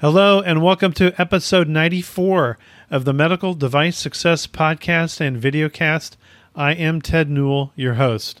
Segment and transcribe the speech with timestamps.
[0.00, 2.56] Hello, and welcome to episode 94
[2.88, 6.14] of the Medical Device Success Podcast and Videocast.
[6.54, 8.40] I am Ted Newill, your host.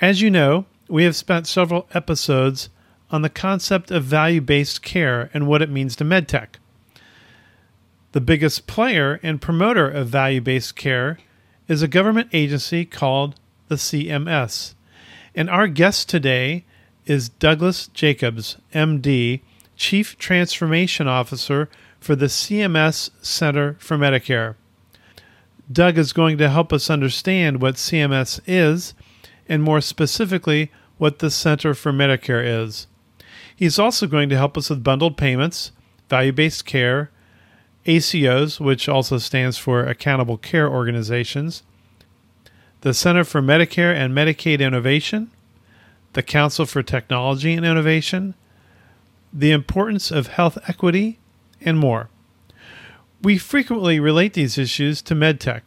[0.00, 2.70] As you know, we have spent several episodes
[3.10, 6.60] on the concept of value based care and what it means to medtech.
[8.12, 11.18] The biggest player and promoter of value based care
[11.66, 13.34] is a government agency called
[13.66, 14.74] the CMS.
[15.34, 16.64] And our guest today
[17.04, 19.40] is Douglas Jacobs, MD
[19.80, 24.56] Chief Transformation Officer for the CMS Center for Medicare.
[25.72, 28.92] Doug is going to help us understand what CMS is,
[29.48, 32.88] and more specifically, what the Center for Medicare is.
[33.56, 35.72] He's also going to help us with bundled payments,
[36.10, 37.10] value based care,
[37.86, 41.62] ACOs, which also stands for Accountable Care Organizations,
[42.82, 45.30] the Center for Medicare and Medicaid Innovation,
[46.12, 48.34] the Council for Technology and Innovation,
[49.32, 51.18] the importance of health equity,
[51.60, 52.08] and more.
[53.22, 55.62] We frequently relate these issues to MedTech,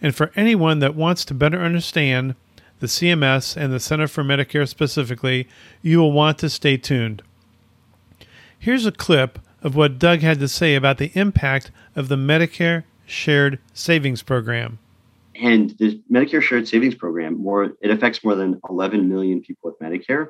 [0.00, 2.34] and for anyone that wants to better understand
[2.80, 5.48] the CMS and the Center for Medicare specifically,
[5.82, 7.22] you will want to stay tuned.
[8.58, 12.84] Here's a clip of what Doug had to say about the impact of the Medicare
[13.06, 14.78] Shared Savings Program.
[15.34, 19.78] And the Medicare Shared Savings Program, more it affects more than 11 million people with
[19.78, 20.28] Medicare,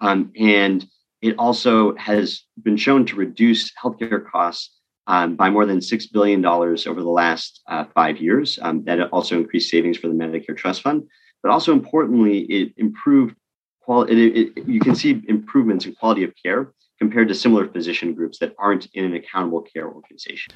[0.00, 0.86] um, and
[1.20, 6.44] it also has been shown to reduce healthcare costs um, by more than $6 billion
[6.44, 8.58] over the last uh, five years.
[8.62, 11.08] Um, that also increased savings for the Medicare Trust Fund.
[11.42, 13.34] But also importantly, it improved
[13.80, 14.26] quality.
[14.26, 18.38] It, it, you can see improvements in quality of care compared to similar physician groups
[18.38, 20.52] that aren't in an accountable care organization.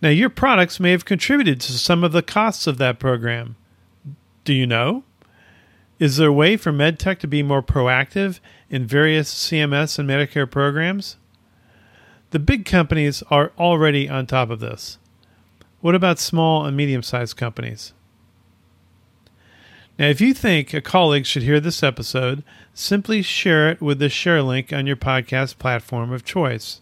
[0.00, 3.56] Now, your products may have contributed to some of the costs of that program.
[4.44, 5.04] Do you know?
[6.02, 10.50] Is there a way for MedTech to be more proactive in various CMS and Medicare
[10.50, 11.16] programs?
[12.30, 14.98] The big companies are already on top of this.
[15.80, 17.92] What about small and medium sized companies?
[19.96, 22.42] Now, if you think a colleague should hear this episode,
[22.74, 26.80] simply share it with the share link on your podcast platform of choice.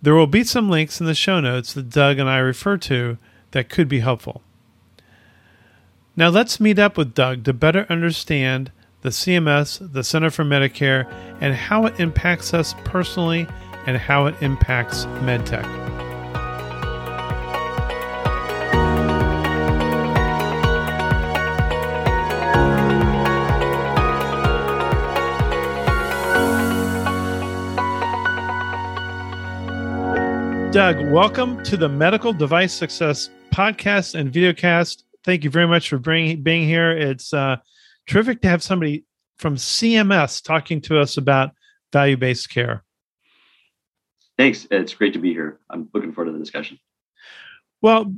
[0.00, 3.18] There will be some links in the show notes that Doug and I refer to
[3.50, 4.40] that could be helpful.
[6.16, 8.72] Now let's meet up with Doug to better understand
[9.02, 11.08] the CMS, the Center for Medicare,
[11.40, 13.46] and how it impacts us personally
[13.86, 15.62] and how it impacts MedTech.
[30.72, 35.98] Doug, welcome to the Medical Device Success podcast and videocast thank you very much for
[35.98, 36.90] bringing being here.
[36.90, 37.56] It's uh,
[38.06, 39.04] terrific to have somebody
[39.38, 41.52] from CMS talking to us about
[41.92, 42.84] value based care.
[44.38, 44.66] Thanks.
[44.70, 45.60] It's great to be here.
[45.68, 46.78] I'm looking forward to the discussion.
[47.82, 48.14] Well,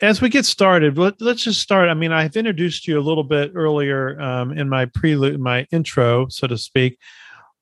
[0.00, 1.88] as we get started, let, us just start.
[1.88, 6.28] I mean, I've introduced you a little bit earlier um, in my prelude, my intro,
[6.28, 6.98] so to speak.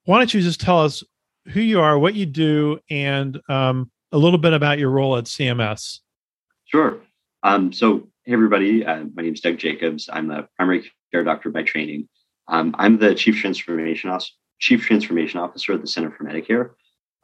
[0.05, 1.03] Why don't you just tell us
[1.49, 5.25] who you are, what you do, and um, a little bit about your role at
[5.25, 6.01] CMS?
[6.65, 6.99] Sure.
[7.43, 8.87] Um, so Hey, everybody.
[8.87, 10.09] Uh, my name is Doug Jacobs.
[10.13, 12.09] I'm a primary care doctor by training.
[12.47, 14.17] Um, I'm the chief transformation
[14.61, 16.71] chief transformation officer at the Center for Medicare.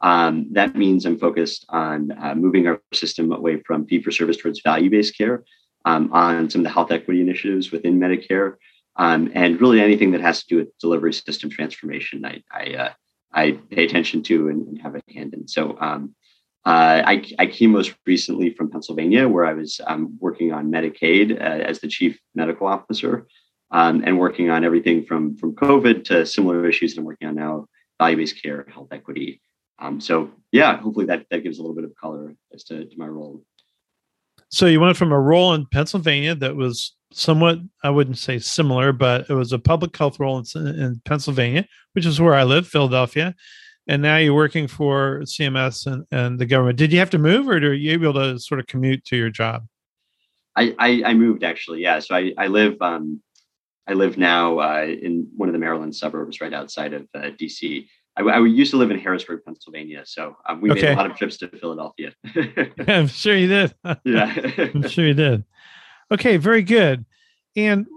[0.01, 4.35] Um, that means I'm focused on uh, moving our system away from fee for service
[4.35, 5.45] towards value based care,
[5.85, 8.55] um, on some of the health equity initiatives within Medicare,
[8.97, 12.25] um, and really anything that has to do with delivery system transformation.
[12.25, 12.91] I I, uh,
[13.31, 15.47] I pay attention to and, and, have a hand in.
[15.47, 16.13] So um,
[16.65, 21.31] uh, I, I, came most recently from Pennsylvania, where I was um, working on Medicaid
[21.31, 23.27] uh, as the chief medical officer,
[23.71, 27.35] um, and working on everything from from COVID to similar issues that I'm working on
[27.35, 27.65] now:
[27.97, 29.41] value-based care, health equity.
[29.79, 32.97] Um, so, yeah, hopefully that that gives a little bit of color as to, to
[32.97, 33.41] my role.
[34.49, 38.91] So you went from a role in Pennsylvania that was somewhat, I wouldn't say similar,
[38.91, 42.67] but it was a public health role in, in Pennsylvania, which is where I live,
[42.67, 43.35] Philadelphia
[43.89, 46.77] and now you're working for CMS and, and the government.
[46.77, 49.31] Did you have to move, or are you able to sort of commute to your
[49.31, 49.65] job?
[50.55, 51.97] I I, I moved actually, yeah.
[51.99, 53.21] So I I live um
[53.87, 57.87] I live now uh, in one of the Maryland suburbs, right outside of uh, DC.
[58.15, 60.81] I, I, used to live in Harrisburg, Pennsylvania, so um, we okay.
[60.81, 62.13] made a lot of trips to Philadelphia.
[62.87, 63.73] I'm sure you did.
[64.03, 64.35] yeah,
[64.75, 65.43] I'm sure you did.
[66.11, 67.05] Okay, very good.
[67.55, 67.87] And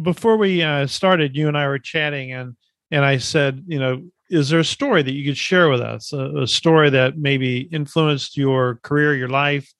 [0.00, 2.56] before we uh, started, you and I were chatting, and
[2.90, 6.12] and I said, you know, is there a story that you could share with us?
[6.12, 9.72] A, a story that maybe influenced your career your life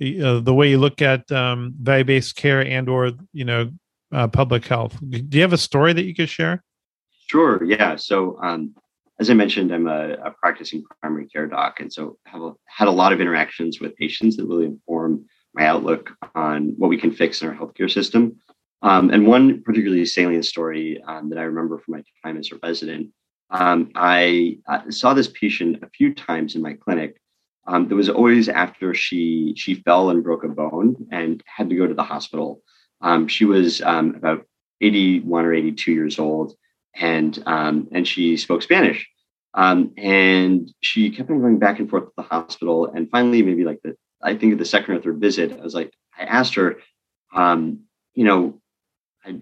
[0.00, 3.70] uh, the way you look at um, value-based care and or you know
[4.12, 4.98] uh, public health?
[5.08, 6.62] Do you have a story that you could share?
[7.28, 7.96] Sure yeah.
[7.96, 8.74] So um,
[9.20, 12.88] as I mentioned, I'm a, a, practicing primary care doc, and so have a, had
[12.88, 15.24] a lot of interactions with patients that really inform
[15.54, 18.36] my outlook on what we can fix in our healthcare system.
[18.80, 22.58] Um, and one particularly salient story um, that I remember from my time as a
[22.62, 23.10] resident,
[23.52, 24.58] um, I,
[24.88, 27.18] saw this patient a few times in my clinic.
[27.66, 31.86] Um, was always after she she fell and broke a bone and had to go
[31.86, 32.60] to the hospital.
[33.02, 34.46] Um, she was um, about
[34.80, 36.54] 81 or 82 years old,
[36.96, 39.08] and and she spoke Spanish.
[39.54, 42.86] and she kept on going back and forth to the hospital.
[42.86, 45.92] And finally, maybe like the I think the second or third visit, I was like,
[46.18, 46.78] I asked her,
[48.14, 48.60] you know,
[49.24, 49.38] I,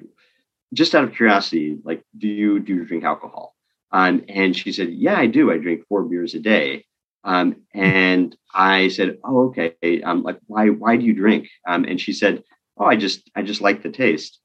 [0.75, 3.55] just out of curiosity, like, do you do you drink alcohol?
[3.93, 5.51] Um, and she said, yeah, I do.
[5.51, 6.85] I drink four beers a day.
[7.25, 10.03] Um, and I said, oh, okay.
[10.03, 11.49] Um, like, why why do you drink?
[11.67, 12.43] Um, and she said,
[12.79, 14.39] oh, I just I just like the taste.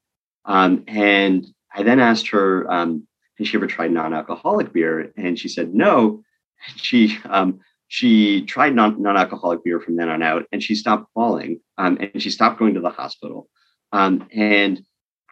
[0.44, 3.06] Um, and I then asked her, um,
[3.38, 5.12] has she ever tried non-alcoholic beer?
[5.16, 6.22] And she said no.
[6.76, 7.18] She
[7.88, 12.20] she tried non non-alcoholic beer from then on out, and she stopped falling, um, and
[12.20, 13.48] she stopped going to the hospital.
[13.92, 14.82] Um, and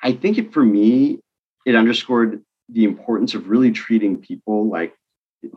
[0.02, 1.18] I think it for me,
[1.66, 4.94] it underscored the importance of really treating people like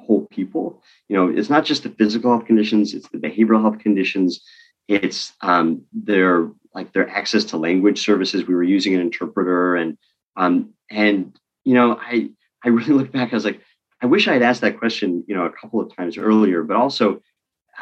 [0.05, 0.81] whole people.
[1.07, 4.41] You know, it's not just the physical health conditions; it's the behavioral health conditions.
[4.87, 8.45] It's um, their like their access to language services.
[8.45, 9.97] We were using an interpreter, and
[10.35, 12.29] um, and you know, I
[12.63, 13.31] I really look back.
[13.31, 13.61] I was like,
[14.01, 16.63] I wish I had asked that question, you know, a couple of times earlier.
[16.63, 17.21] But also,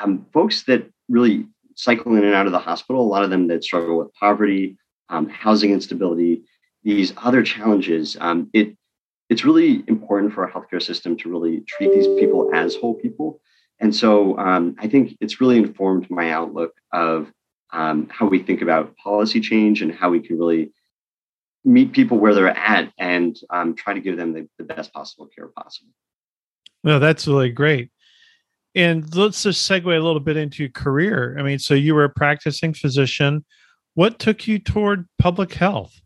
[0.02, 3.48] um, folks that really cycle in and out of the hospital, a lot of them
[3.48, 4.78] that struggle with poverty,
[5.10, 6.44] um, housing instability,
[6.84, 8.78] these other challenges, um, it
[9.30, 13.42] it's really important for our healthcare system to really treat these people as whole people.
[13.80, 17.32] And so um, I think it's really informed my outlook of
[17.74, 20.72] um, how we think about policy change and how we can really
[21.66, 25.28] meet people where they're at and um, try to give them the, the best possible
[25.36, 25.92] care possible.
[26.84, 27.90] Well, that's really great.
[28.76, 31.36] And let's just segue a little bit into your career.
[31.40, 33.44] I mean, so you were a practicing physician.
[33.96, 36.02] What took you toward public health?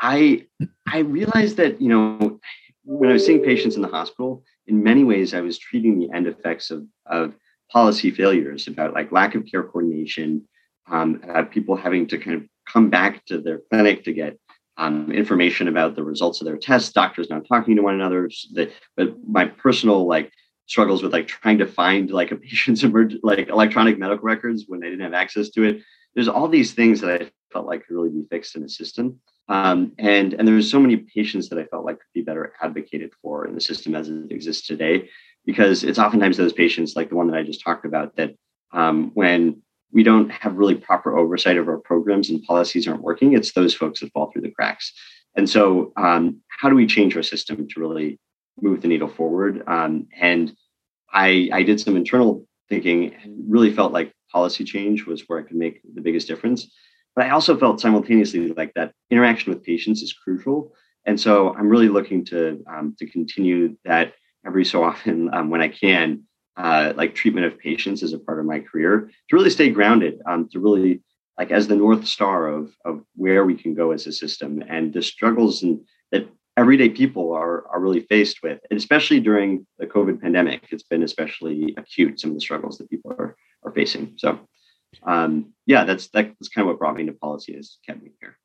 [0.00, 0.46] I
[0.86, 2.40] I realized that you know
[2.84, 6.10] when I was seeing patients in the hospital, in many ways I was treating the
[6.14, 7.34] end effects of of
[7.72, 10.46] policy failures about like lack of care coordination,
[10.88, 14.38] um, about people having to kind of come back to their clinic to get
[14.76, 18.30] um, information about the results of their tests, doctors not talking to one another.
[18.52, 20.32] That, but my personal like
[20.66, 24.80] struggles with like trying to find like a patient's emerg- like electronic medical records when
[24.80, 25.82] they didn't have access to it.
[26.14, 29.20] There's all these things that I felt like could really be fixed in the system.
[29.48, 33.12] Um, and and there's so many patients that I felt like could be better advocated
[33.22, 35.08] for in the system as it exists today,
[35.44, 38.34] because it's oftentimes those patients like the one that I just talked about that
[38.72, 39.62] um, when
[39.92, 43.72] we don't have really proper oversight of our programs and policies aren't working, it's those
[43.72, 44.92] folks that fall through the cracks.
[45.36, 48.18] And so, um, how do we change our system to really
[48.60, 49.62] move the needle forward?
[49.66, 50.54] Um, and
[51.12, 55.42] I, I did some internal thinking and really felt like policy change was where I
[55.42, 56.68] could make the biggest difference.
[57.16, 60.74] But I also felt simultaneously like that interaction with patients is crucial.
[61.06, 64.12] And so I'm really looking to um, to continue that
[64.46, 66.24] every so often um, when I can,
[66.56, 70.20] uh, like treatment of patients as a part of my career to really stay grounded,
[70.26, 71.02] um, to really
[71.38, 74.92] like as the north star of of where we can go as a system and
[74.92, 75.80] the struggles and
[76.12, 80.82] that everyday people are are really faced with, and especially during the COVID pandemic, it's
[80.82, 82.20] been especially acute.
[82.20, 84.14] Some of the struggles that people are are facing.
[84.16, 84.38] So
[85.02, 88.38] um, yeah, that's that's kind of what brought me into policy is kept me here.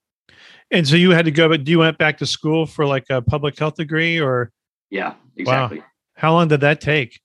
[0.72, 3.22] And so you had to go, but you went back to school for like a
[3.22, 4.52] public health degree, or
[4.90, 5.80] yeah, exactly.
[5.80, 5.86] Wow.
[6.16, 7.20] How long did that take?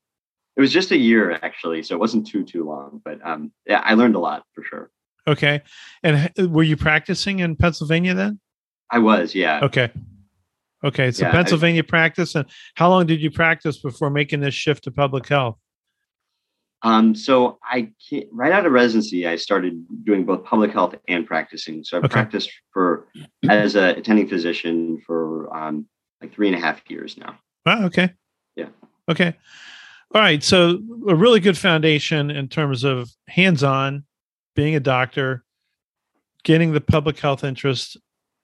[0.56, 3.00] It was just a year actually, so it wasn't too too long.
[3.04, 4.90] But um, yeah, I learned a lot for sure.
[5.28, 5.62] Okay,
[6.02, 8.40] and were you practicing in Pennsylvania then?
[8.90, 9.60] I was, yeah.
[9.62, 9.90] Okay.
[10.84, 14.54] Okay, so yeah, Pennsylvania I, practice, and how long did you practice before making this
[14.54, 15.58] shift to public health?
[16.86, 17.90] Um, so I
[18.30, 21.82] right out of residency, I started doing both public health and practicing.
[21.82, 22.08] So I okay.
[22.08, 23.08] practiced for
[23.50, 25.88] as a attending physician for um,
[26.20, 27.36] like three and a half years now.
[27.66, 28.12] Oh, okay.
[28.54, 28.68] Yeah.
[29.08, 29.34] Okay.
[30.14, 30.44] All right.
[30.44, 30.78] So
[31.08, 34.04] a really good foundation in terms of hands-on,
[34.54, 35.42] being a doctor,
[36.44, 37.96] getting the public health interest,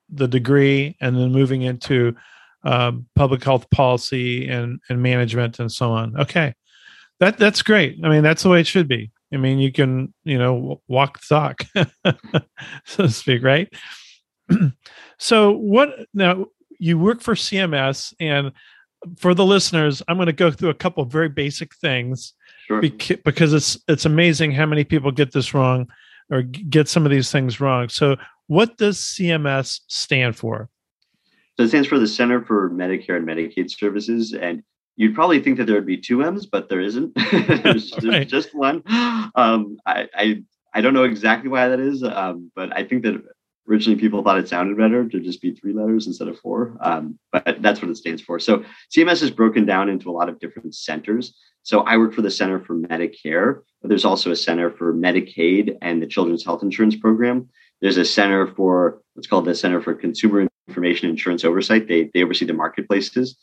[0.09, 2.17] the degree, and then moving into
[2.65, 6.19] um, public health policy and and management and so on.
[6.19, 6.55] Okay
[7.23, 8.01] that that's great.
[8.03, 9.13] I mean, that's the way it should be.
[9.33, 11.63] I mean, you can, you know, walk the talk,
[12.85, 13.73] so to speak, right?
[15.19, 16.47] so, what now?
[16.81, 18.51] You work for CMS, and
[19.17, 22.35] for the listeners, I'm going to go through a couple very basic things
[22.67, 22.81] sure.
[22.81, 25.87] because it's it's amazing how many people get this wrong
[26.29, 27.89] or get some of these things wrong.
[27.89, 28.17] So,
[28.49, 30.69] what does CMS stand for?
[31.57, 34.65] So, it stands for the Center for Medicare and Medicaid Services, and
[34.97, 37.13] you'd probably think that there would be two M's, but there isn't.
[37.33, 38.29] there's, right.
[38.29, 38.83] just one.
[39.35, 40.43] Um, I, I,
[40.75, 43.23] I don't know exactly why that is, um, but I think that
[43.69, 46.77] originally people thought it sounded better to just be three letters instead of four.
[46.81, 48.39] Um, but that's what it stands for.
[48.39, 51.35] So CMS is broken down into a lot of different centers.
[51.63, 55.77] So I work for the Center for Medicare, but there's also a center for Medicaid
[55.81, 57.49] and the Children's Health Insurance Program.
[57.81, 61.87] There's a center for what's called the Center for Consumer Information Insurance Oversight.
[61.87, 63.37] They, they oversee the marketplaces.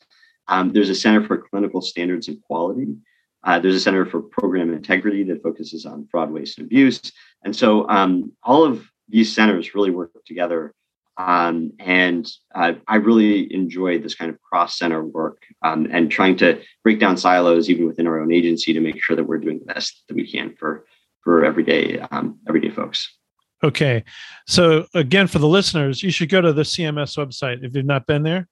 [0.49, 2.95] Um, there's a Center for Clinical Standards and Quality.
[3.43, 6.99] Uh, there's a Center for Program Integrity that focuses on fraud, waste, and abuse.
[7.45, 10.73] And so um, all of these centers really work together.
[11.17, 16.37] Um, and uh, I really enjoy this kind of cross center work um, and trying
[16.37, 19.59] to break down silos even within our own agency to make sure that we're doing
[19.59, 20.85] the best that we can for
[21.21, 23.17] for everyday um, everyday folks.
[23.61, 24.05] Okay,
[24.47, 28.07] so again, for the listeners, you should go to the CMS website if you've not
[28.07, 28.47] been there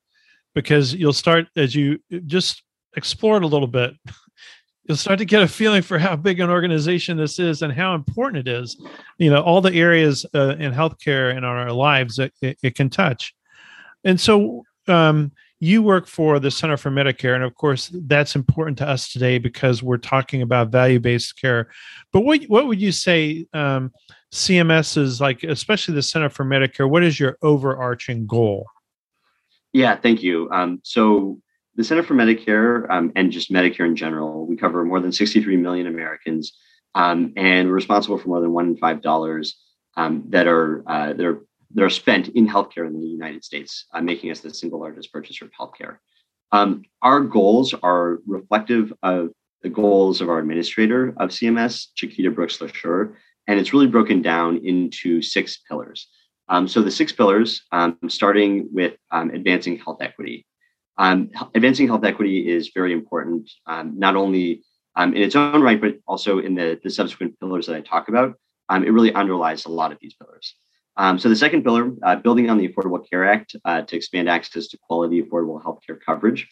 [0.58, 2.64] because you'll start as you just
[2.96, 3.94] explore it a little bit
[4.86, 7.94] you'll start to get a feeling for how big an organization this is and how
[7.94, 8.76] important it is
[9.20, 12.74] you know all the areas uh, in healthcare and on our lives that it, it
[12.74, 13.36] can touch.
[14.04, 18.80] And so um, you work for the center for medicare and of course that's important
[18.80, 21.70] to us today because we're talking about value-based care.
[22.12, 23.92] But what, what would you say um,
[24.34, 28.66] cms is like especially the center for medicare what is your overarching goal
[29.74, 30.50] yeah, thank you.
[30.52, 31.40] Um, so
[31.76, 35.58] the Center for Medicare um, and just Medicare in general, we cover more than 63
[35.58, 36.54] million Americans,
[36.96, 39.58] um, and we're responsible for more than one in five dollars
[39.96, 41.42] um, that are uh, that are
[41.74, 45.12] that are spent in healthcare in the United States, uh, making us the single largest
[45.12, 45.98] purchaser of healthcare.
[46.52, 49.30] Um, our goals are reflective of
[49.64, 53.14] the goals of our administrator of CMS, Chiquita Brooks LaSure,
[53.48, 56.08] and it's really broken down into six pillars.
[56.50, 60.46] Um, so the six pillars, um, starting with um, advancing health equity.
[60.98, 64.63] Um, advancing health equity is very important, um, not only
[64.96, 68.10] um, in its own right, but also in the, the subsequent pillars that I talk
[68.10, 68.36] about.
[68.72, 70.56] it really underlies a lot of these pillars.
[71.22, 74.68] so the second pillar, uh, building on the Affordable Care Act uh, to expand access
[74.70, 76.48] to quality, affordable healthcare coverage.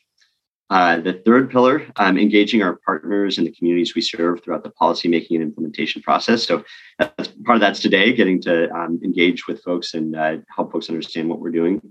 [0.72, 4.72] Uh, the third pillar, um, engaging our partners and the communities we serve throughout the
[4.72, 6.44] policymaking and implementation process.
[6.44, 6.64] So
[6.98, 10.90] that's, part of that's today, getting to um, engage with folks and uh, help folks
[10.90, 11.82] understand what we're doing.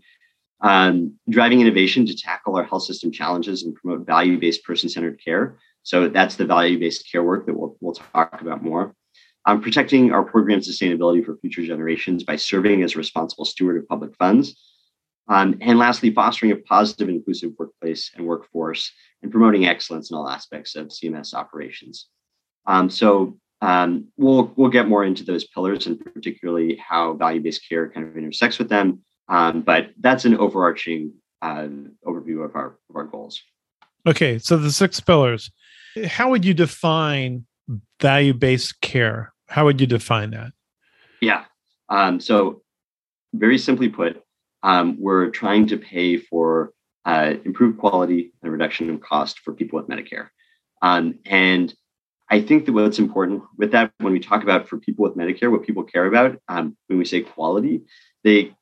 [0.61, 5.57] Um, driving innovation to tackle our health system challenges and promote value-based person-centered care.
[5.85, 8.95] So that's the value-based care work that we'll, we'll talk about more.
[9.47, 13.87] Um, protecting our program sustainability for future generations by serving as a responsible steward of
[13.87, 14.59] public funds
[15.28, 20.28] um, and lastly, fostering a positive inclusive workplace and workforce and promoting excellence in all
[20.28, 22.09] aspects of CMS operations.
[22.66, 27.88] Um, so um, we'll we'll get more into those pillars and particularly how value-based care
[27.88, 29.00] kind of intersects with them.
[29.28, 31.69] Um, but that's an overarching uh,
[32.07, 33.40] overview of our of our goals.
[34.07, 35.50] Okay, so the six pillars.
[36.07, 37.47] How would you define
[38.00, 39.33] value-based care?
[39.49, 40.52] How would you define that?
[41.21, 41.45] Yeah.
[41.88, 42.62] Um, so
[43.33, 44.23] very simply put,
[44.64, 46.73] um, we're trying to pay for
[47.04, 50.28] uh, improved quality and reduction in cost for people with Medicare.
[50.80, 51.73] Um, and
[52.30, 55.50] I think that what's important with that, when we talk about for people with Medicare,
[55.50, 57.83] what people care about um, when we say quality,
[58.25, 58.54] they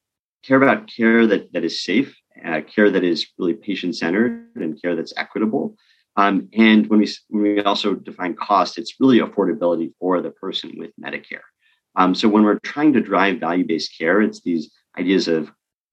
[0.42, 4.82] care about care that, that is safe, uh, care that is really patient centered, and
[4.82, 5.76] care that's equitable.
[6.16, 10.72] Um, and when we, when we also define cost, it's really affordability for the person
[10.76, 11.46] with Medicare.
[11.94, 15.52] Um, so when we're trying to drive value based care, it's these ideas of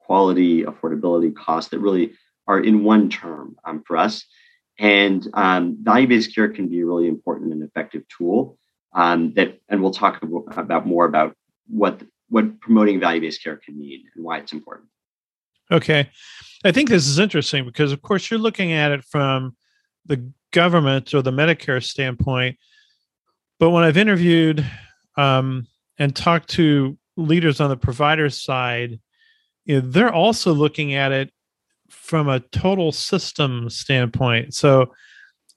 [0.09, 2.13] quality, affordability, cost that really
[2.47, 4.25] are in one term um, for us.
[4.79, 8.57] And um, value-based care can be a really important and effective tool
[8.91, 11.35] um, that, and we'll talk about more about
[11.67, 14.89] what what promoting value-based care can mean and why it's important.
[15.71, 16.09] Okay,
[16.65, 19.55] I think this is interesting because, of course, you're looking at it from
[20.07, 22.57] the government or the Medicare standpoint.
[23.59, 24.65] But when I've interviewed
[25.17, 25.67] um,
[25.99, 28.99] and talked to leaders on the provider side,
[29.69, 31.31] you know, they're also looking at it
[31.91, 34.55] from a total system standpoint.
[34.55, 34.95] So,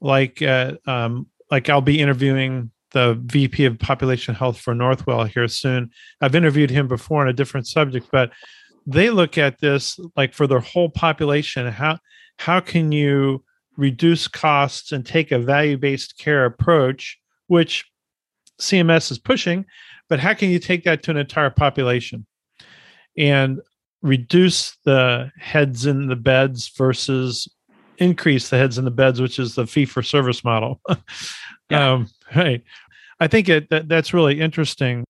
[0.02, 5.48] like, uh, um, like I'll be interviewing the VP of Population Health for Northwell here
[5.48, 5.90] soon.
[6.20, 8.32] I've interviewed him before on a different subject, but
[8.86, 11.66] they look at this like for their whole population.
[11.68, 11.98] How
[12.36, 13.42] how can you
[13.78, 17.86] reduce costs and take a value based care approach, which
[18.60, 19.64] CMS is pushing,
[20.10, 22.26] but how can you take that to an entire population?
[23.16, 23.60] And
[24.02, 27.48] reduce the heads in the beds versus
[27.98, 30.80] increase the heads in the beds, which is the fee for service model.
[31.70, 31.92] yeah.
[31.92, 32.62] um, right.
[33.20, 35.04] I think it, that, that's really interesting.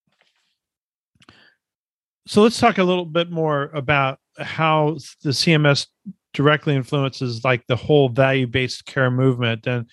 [2.26, 5.86] So let's talk a little bit more about how the CMS
[6.34, 9.86] directly influences like the whole value-based care movement and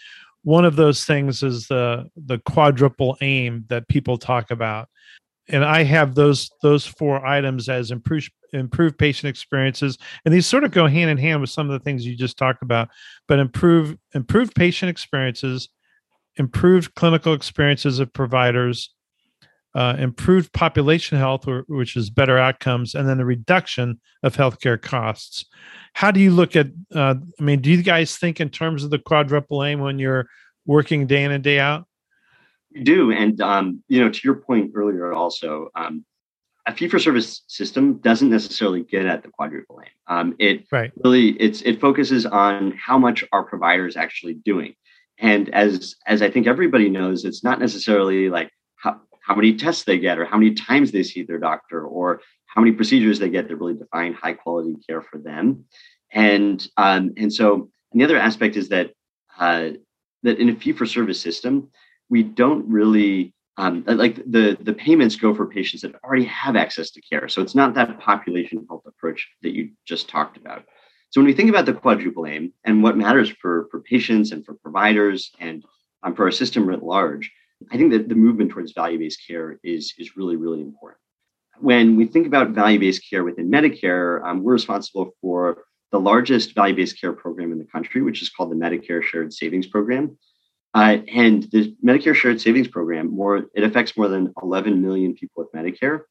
[0.43, 4.87] one of those things is the the quadruple aim that people talk about
[5.49, 10.63] and i have those those four items as improved improve patient experiences and these sort
[10.63, 12.89] of go hand in hand with some of the things you just talked about
[13.27, 15.69] but improve improve patient experiences
[16.37, 18.93] improved clinical experiences of providers
[19.75, 25.45] uh, improved population health which is better outcomes and then the reduction of healthcare costs.
[25.93, 28.89] How do you look at uh, i mean do you guys think in terms of
[28.89, 30.27] the quadruple aim when you're
[30.65, 31.85] working day in and day out?
[32.73, 36.03] We do and um, you know to your point earlier also um,
[36.65, 39.91] a fee for service system doesn't necessarily get at the quadruple aim.
[40.07, 40.91] Um, it right.
[41.03, 44.75] really it's it focuses on how much our providers actually doing.
[45.17, 49.83] And as as I think everybody knows, it's not necessarily like how, how many tests
[49.83, 53.29] they get or how many times they see their doctor or how many procedures they
[53.29, 55.65] get that really define high quality care for them.
[56.11, 58.91] And um, and so and the other aspect is that
[59.37, 59.71] uh,
[60.23, 61.69] that in a fee for service system,
[62.09, 66.91] we don't really um, like the the payments go for patients that already have access
[66.91, 67.27] to care.
[67.27, 70.63] So it's not that population health approach that you just talked about.
[71.09, 74.45] So when we think about the quadruple aim and what matters for for patients and
[74.45, 75.65] for providers and
[76.03, 77.29] um, for our system writ large,
[77.69, 81.01] I think that the movement towards value based care is is really really important.
[81.59, 86.55] When we think about value based care within Medicare, um, we're responsible for the largest
[86.55, 90.17] value based care program in the country, which is called the Medicare Shared Savings Program.
[90.73, 95.43] Uh, and the Medicare Shared Savings Program, more it affects more than 11 million people
[95.43, 96.01] with Medicare,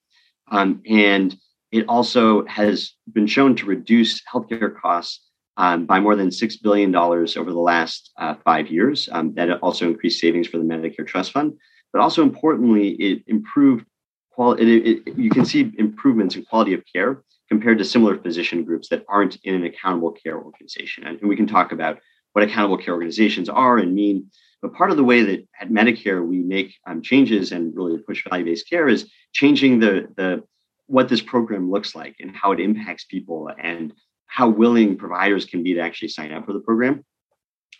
[0.50, 1.36] um, and
[1.70, 5.20] it also has been shown to reduce healthcare costs
[5.58, 9.08] um, by more than six billion dollars over the last uh, five years.
[9.12, 11.58] Um, that also increased savings for the Medicare Trust Fund,
[11.92, 13.84] but also importantly, it improved
[14.30, 14.76] quality.
[14.76, 18.88] It, it, you can see improvements in quality of care compared to similar physician groups
[18.88, 21.98] that aren't in an accountable care organization, and we can talk about
[22.32, 24.30] what accountable care organizations are and mean.
[24.60, 28.24] But part of the way that at Medicare we make um, changes and really push
[28.28, 30.42] value-based care is changing the the
[30.86, 33.92] what this program looks like and how it impacts people and
[34.26, 37.04] how willing providers can be to actually sign up for the program.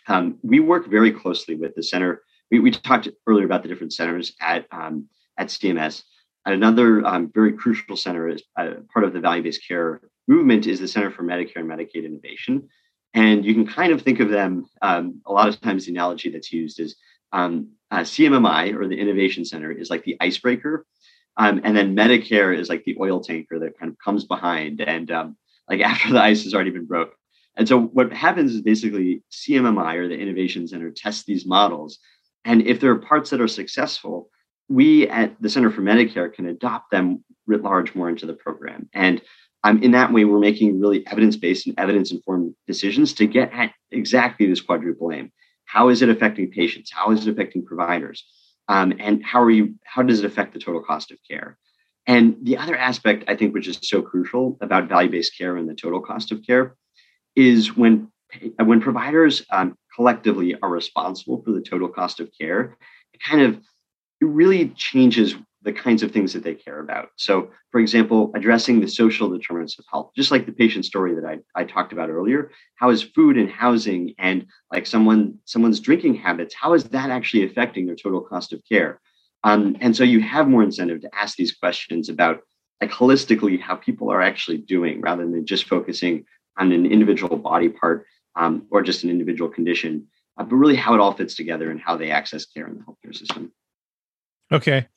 [0.07, 2.21] Um, we work very closely with the center.
[2.51, 6.03] We, we talked earlier about the different centers at um, at CMS.
[6.45, 10.87] Another um, very crucial center is uh, part of the value-based care movement is the
[10.87, 12.69] Center for Medicare and Medicaid Innovation.
[13.13, 16.29] And you can kind of think of them, um, a lot of times the analogy
[16.29, 16.95] that's used is
[17.31, 20.85] um, uh, CMMI or the Innovation Center is like the icebreaker.
[21.37, 25.09] Um, and then Medicare is like the oil tanker that kind of comes behind and
[25.11, 25.37] um,
[25.69, 27.13] like after the ice has already been broke.
[27.55, 31.99] And so what happens is basically CMMI or the Innovation Center tests these models.
[32.45, 34.29] And if there are parts that are successful,
[34.69, 38.87] we at the Center for Medicare can adopt them writ large more into the program.
[38.93, 39.21] And
[39.63, 43.51] um, in that way, we're making really evidence based and evidence informed decisions to get
[43.53, 45.31] at exactly this quadruple aim.
[45.65, 46.91] How is it affecting patients?
[46.91, 48.25] How is it affecting providers?
[48.67, 49.75] Um, and how are you?
[49.83, 51.57] How does it affect the total cost of care?
[52.07, 55.67] And the other aspect I think, which is so crucial about value based care and
[55.67, 56.75] the total cost of care,
[57.35, 58.11] is when
[58.63, 62.77] when providers um, collectively are responsible for the total cost of care.
[63.13, 63.55] It kind of
[64.21, 67.09] it really changes the kinds of things that they care about.
[67.17, 71.25] So, for example, addressing the social determinants of health, just like the patient story that
[71.25, 72.51] I, I talked about earlier.
[72.75, 77.45] How is food and housing and like someone someone's drinking habits, how is that actually
[77.45, 79.01] affecting their total cost of care?
[79.43, 82.41] Um, and so you have more incentive to ask these questions about
[82.81, 86.25] like holistically how people are actually doing rather than just focusing
[86.57, 90.93] on an individual body part um, or just an individual condition, uh, but really how
[90.93, 93.51] it all fits together and how they access care in the healthcare system.
[94.51, 94.87] Okay.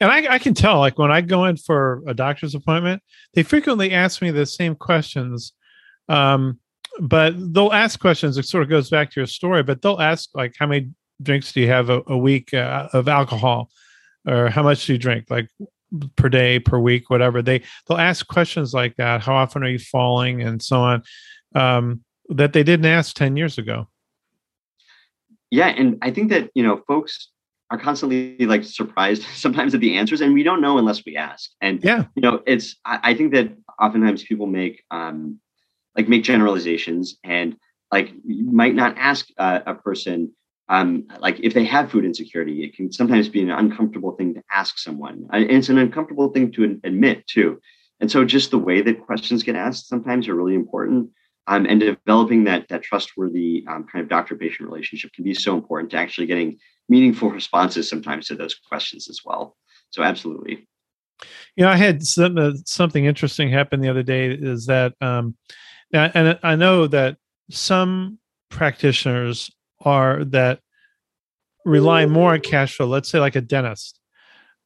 [0.00, 3.02] And I, I can tell, like when I go in for a doctor's appointment,
[3.34, 5.52] they frequently ask me the same questions.
[6.08, 6.58] Um,
[7.00, 8.38] but they'll ask questions.
[8.38, 10.90] It sort of goes back to your story, but they'll ask like, how many
[11.22, 13.70] drinks do you have a, a week uh, of alcohol,
[14.26, 15.48] or how much do you drink, like
[16.16, 17.42] per day, per week, whatever.
[17.42, 19.22] They they'll ask questions like that.
[19.22, 21.02] How often are you falling, and so on,
[21.54, 23.88] um, that they didn't ask ten years ago.
[25.50, 27.28] Yeah, and I think that you know, folks
[27.72, 31.50] are constantly like surprised sometimes at the answers and we don't know unless we ask.
[31.60, 32.04] And yeah.
[32.14, 33.48] you know it's i, I think that
[33.80, 35.40] oftentimes people make um
[35.96, 37.56] like make generalizations and
[37.90, 40.32] like you might not ask uh, a person
[40.68, 44.42] um like if they have food insecurity it can sometimes be an uncomfortable thing to
[44.52, 47.58] ask someone and it's an uncomfortable thing to admit too.
[48.00, 51.10] And so just the way that questions get asked sometimes are really important
[51.46, 55.54] um, and developing that that trustworthy um, kind of doctor patient relationship can be so
[55.54, 56.58] important to actually getting
[56.88, 59.56] meaningful responses sometimes to those questions as well.
[59.90, 60.66] So absolutely.
[61.56, 64.30] You know, I had some, uh, something interesting happen the other day.
[64.30, 65.36] Is that um,
[65.92, 67.16] and I know that
[67.50, 68.18] some
[68.48, 70.60] practitioners are that
[71.64, 72.86] rely more on cash flow.
[72.86, 74.00] Let's say like a dentist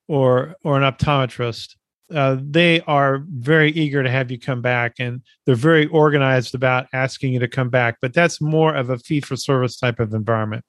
[0.09, 1.75] or or an optometrist.
[2.15, 6.87] Uh, they are very eager to have you come back and they're very organized about
[6.93, 10.15] asking you to come back but that's more of a fee for service type of
[10.15, 10.65] environment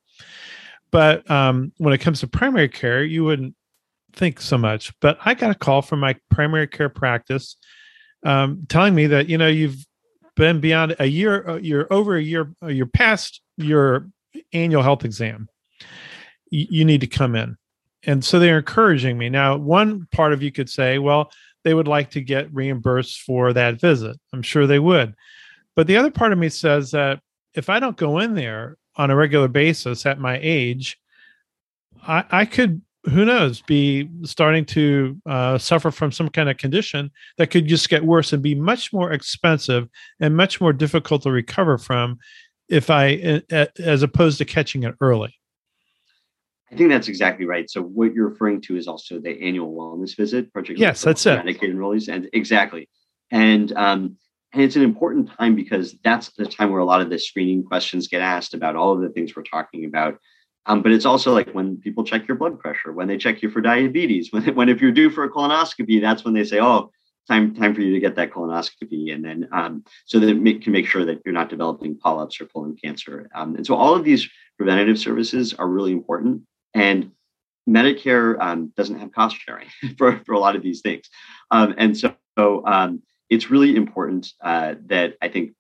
[0.91, 3.55] but um, when it comes to primary care you wouldn't
[4.13, 4.93] think so much.
[4.99, 7.55] But i got a call from my primary care practice
[8.25, 9.85] um, telling me that you know you've
[10.35, 14.09] been beyond a year uh, you're over a year uh, you're past your
[14.53, 15.47] annual health exam.
[16.49, 17.57] You, you need to come in.
[18.03, 19.29] And so they're encouraging me.
[19.29, 21.31] Now one part of you could say well
[21.63, 24.17] they would like to get reimbursed for that visit.
[24.31, 25.15] I'm sure they would.
[25.75, 27.19] But the other part of me says that
[27.53, 30.97] if i don't go in there on a regular basis at my age
[32.07, 37.11] i, I could who knows, be starting to uh, suffer from some kind of condition
[37.37, 39.87] that could just get worse and be much more expensive
[40.19, 42.19] and much more difficult to recover from
[42.67, 43.41] if I,
[43.79, 45.33] as opposed to catching it early.
[46.69, 47.69] I think that's exactly right.
[47.69, 51.39] So what you're referring to is also the annual wellness visit, particularly yes, that's it.
[51.39, 52.89] Medicaid enrollees, and exactly,
[53.31, 54.17] and um,
[54.57, 57.63] and it's an important time because that's the time where a lot of the screening
[57.63, 60.17] questions get asked about all of the things we're talking about.
[60.65, 63.51] Um, but it's also like when people check your blood pressure, when they check you
[63.51, 66.89] for diabetes, when, when if you're due for a colonoscopy, that's when they say, oh,
[67.27, 70.73] time time for you to get that colonoscopy, and then um, so that it can
[70.73, 73.29] make sure that you're not developing polyps or colon cancer.
[73.35, 76.41] Um, and so all of these preventative services are really important,
[76.73, 77.11] and
[77.69, 79.67] Medicare um, doesn't have cost sharing
[79.99, 81.07] for, for a lot of these things,
[81.51, 85.53] um, and so, so um, it's really important uh, that I think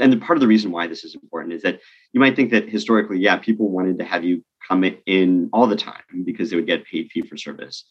[0.00, 1.80] and part of the reason why this is important is that
[2.12, 5.76] you might think that historically, yeah, people wanted to have you come in all the
[5.76, 7.84] time because they would get paid fee for service.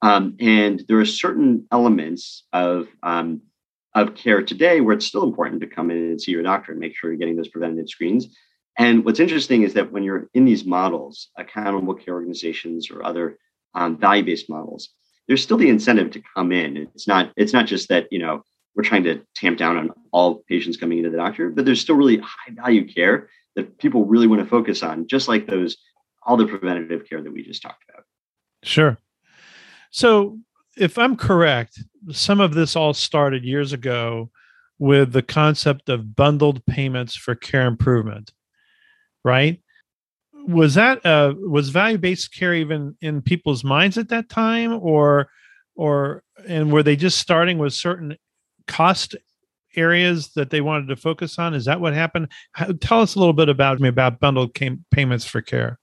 [0.00, 3.42] Um, and there are certain elements of um,
[3.94, 6.80] of care today where it's still important to come in and see your doctor and
[6.80, 8.34] make sure you're getting those preventative screens.
[8.78, 13.36] And what's interesting is that when you're in these models, accountable care organizations or other
[13.74, 14.88] um, value-based models,
[15.28, 16.76] there's still the incentive to come in.
[16.78, 18.42] It's not it's not just that you know
[18.74, 21.96] we're trying to tamp down on all patients coming into the doctor, but there's still
[21.96, 25.76] really high value care that people really want to focus on, just like those
[26.24, 28.04] all the preventative care that we just talked about.
[28.62, 28.96] Sure.
[29.90, 30.38] So,
[30.76, 34.30] if I'm correct, some of this all started years ago
[34.78, 38.32] with the concept of bundled payments for care improvement,
[39.22, 39.60] right?
[40.46, 45.28] Was that uh, was value based care even in people's minds at that time, or
[45.76, 48.16] or and were they just starting with certain
[48.66, 49.16] cost
[49.76, 51.54] areas that they wanted to focus on?
[51.54, 52.28] Is that what happened?
[52.52, 55.78] How, tell us a little bit about me about bundled came, payments for care.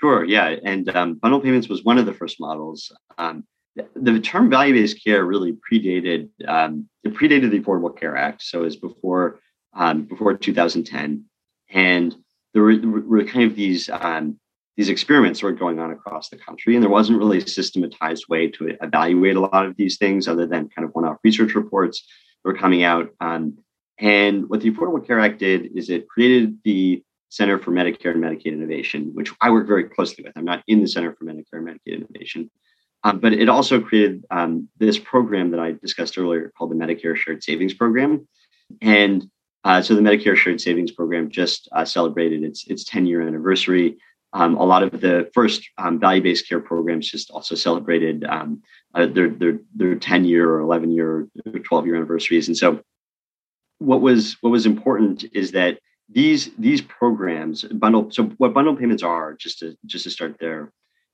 [0.00, 0.24] Sure.
[0.24, 2.92] Yeah, and um, bundle payments was one of the first models.
[3.18, 3.44] Um,
[3.74, 8.60] the, the term value-based care really predated um, it predated the Affordable Care Act, so
[8.60, 9.40] it was before
[9.74, 11.24] um, before 2010,
[11.70, 12.16] and
[12.54, 14.38] there were, were kind of these um,
[14.78, 18.46] these experiments were going on across the country, and there wasn't really a systematized way
[18.46, 22.06] to evaluate a lot of these things other than kind of one-off research reports
[22.44, 23.10] that were coming out.
[23.20, 23.58] Um,
[23.98, 28.22] and what the Affordable Care Act did is it created the Center for Medicare and
[28.22, 30.32] Medicaid Innovation, which I work very closely with.
[30.36, 32.48] I'm not in the Center for Medicare and Medicaid Innovation,
[33.02, 37.16] um, but it also created um, this program that I discussed earlier called the Medicare
[37.16, 38.28] Shared Savings Program.
[38.80, 39.28] And
[39.64, 43.98] uh, so the Medicare Shared Savings Program just uh, celebrated its its 10 year anniversary.
[44.34, 48.62] Um, a lot of the first um, value-based care programs just also celebrated um,
[48.94, 52.48] uh, their, their their 10 year or 11 year or 12 year anniversaries.
[52.48, 52.80] And so
[53.78, 55.78] what was what was important is that
[56.10, 60.72] these these programs bundle so what bundle payments are just to just to start there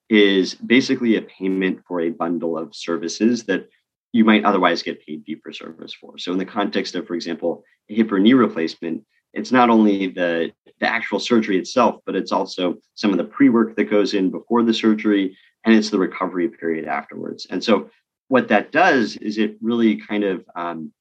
[0.08, 3.68] is basically a payment for a bundle of services that
[4.12, 6.18] you might otherwise get paid fee for service for.
[6.18, 10.52] So in the context of, for example, hip or knee replacement, it's not only the,
[10.80, 14.30] the actual surgery itself, but it's also some of the pre work that goes in
[14.30, 17.46] before the surgery, and it's the recovery period afterwards.
[17.50, 17.90] And so,
[18.28, 20.92] what that does is it really kind of um,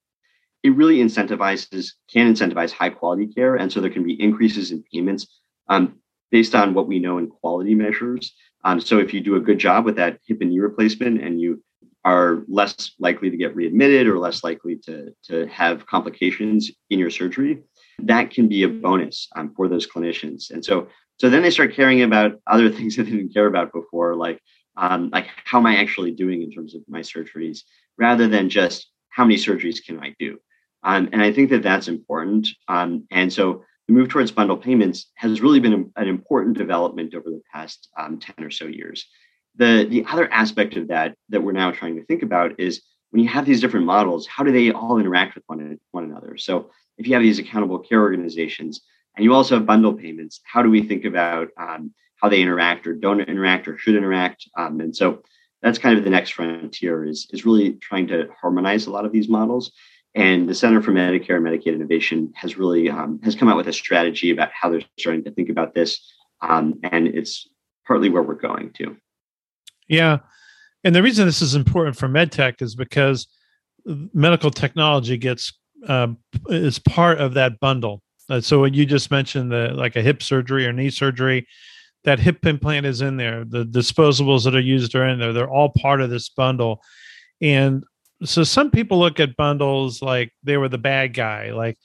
[0.64, 4.84] it really incentivizes can incentivize high quality care, and so there can be increases in
[4.92, 5.28] payments
[5.70, 6.00] um,
[6.32, 8.34] based on what we know in quality measures.
[8.66, 11.40] Um, so, if you do a good job with that hip and knee replacement, and
[11.40, 11.64] you
[12.06, 17.10] are less likely to get readmitted or less likely to, to have complications in your
[17.10, 17.62] surgery,
[18.00, 20.52] that can be a bonus um, for those clinicians.
[20.52, 23.74] And so, so then they start caring about other things that they didn't care about
[23.74, 24.40] before, like
[24.76, 27.60] um, like how am I actually doing in terms of my surgeries,
[27.98, 30.40] rather than just how many surgeries can I do.
[30.84, 32.48] Um, and I think that that's important.
[32.68, 37.30] Um, and so the move towards bundle payments has really been an important development over
[37.30, 39.06] the past um, 10 or so years.
[39.56, 43.22] The, the other aspect of that that we're now trying to think about is when
[43.22, 46.36] you have these different models, how do they all interact with one, one another?
[46.38, 48.82] So if you have these accountable care organizations
[49.16, 52.88] and you also have bundle payments, how do we think about um, how they interact
[52.88, 54.48] or don't interact or should interact?
[54.58, 55.24] Um, and so
[55.62, 59.12] that's kind of the next frontier is, is really trying to harmonize a lot of
[59.12, 59.72] these models.
[60.16, 63.68] And the Center for Medicare and Medicaid Innovation has really um, has come out with
[63.68, 66.00] a strategy about how they're starting to think about this,
[66.42, 67.48] um, and it's
[67.88, 68.96] partly where we're going to.
[69.88, 70.20] Yeah,
[70.84, 73.28] and the reason this is important for medtech is because
[73.86, 75.52] medical technology gets
[75.88, 76.08] uh,
[76.50, 78.02] is part of that bundle.
[78.30, 81.48] Uh, so you just mentioned, the like a hip surgery or knee surgery,
[82.04, 83.46] that hip implant is in there.
[83.46, 85.34] The disposables that are used are in there.
[85.34, 86.82] They're all part of this bundle.
[87.42, 87.84] And
[88.24, 91.78] so some people look at bundles like they were the bad guy, like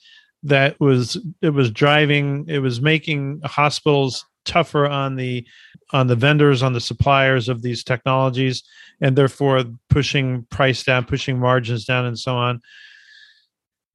[0.43, 5.45] that was it was driving, it was making hospitals tougher on the
[5.91, 8.63] on the vendors, on the suppliers of these technologies,
[9.01, 12.61] and therefore pushing price down, pushing margins down, and so on.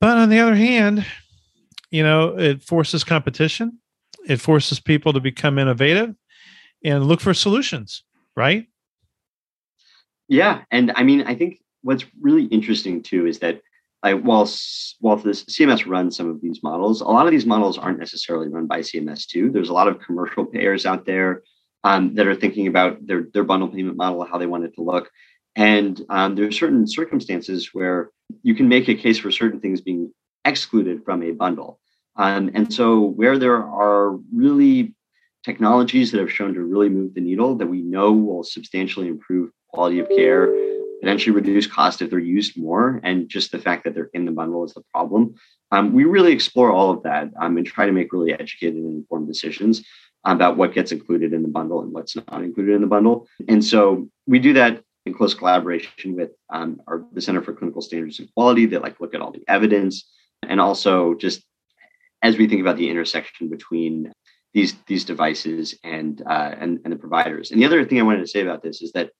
[0.05, 1.07] But on the other hand,
[1.91, 3.79] you know, it forces competition
[4.27, 6.15] it forces people to become innovative
[6.85, 8.05] and look for solutions,
[8.37, 8.67] right?
[10.29, 13.63] Yeah, and I mean, I think what's really interesting too is that
[14.03, 14.47] while
[15.01, 18.49] while this CMS runs some of these models, a lot of these models aren't necessarily
[18.49, 19.51] run by CMS too.
[19.51, 21.45] There's a lot of commercial payers out there
[21.83, 24.83] um, that are thinking about their their bundle payment model, how they want it to
[24.83, 25.11] look,
[25.57, 28.11] and um, there are certain circumstances where
[28.43, 30.13] you can make a case for certain things being
[30.45, 31.79] excluded from a bundle.
[32.17, 34.95] Um, and so, where there are really
[35.45, 39.51] technologies that have shown to really move the needle that we know will substantially improve
[39.69, 40.55] quality of care,
[41.01, 44.33] potentially reduce cost if they're used more, and just the fact that they're in the
[44.33, 45.35] bundle is the problem.
[45.73, 48.99] Um, we really explore all of that um, and try to make really educated and
[48.99, 49.85] informed decisions
[50.25, 53.27] about what gets included in the bundle and what's not included in the bundle.
[53.49, 57.83] And so we do that in close collaboration with um, our, the Center for Clinical
[57.83, 60.11] Standards and Quality that like look at all the evidence
[60.43, 61.45] and also just
[62.23, 64.13] as we think about the intersection between
[64.55, 67.51] these these devices and uh, and and the providers.
[67.51, 69.11] And the other thing I wanted to say about this is that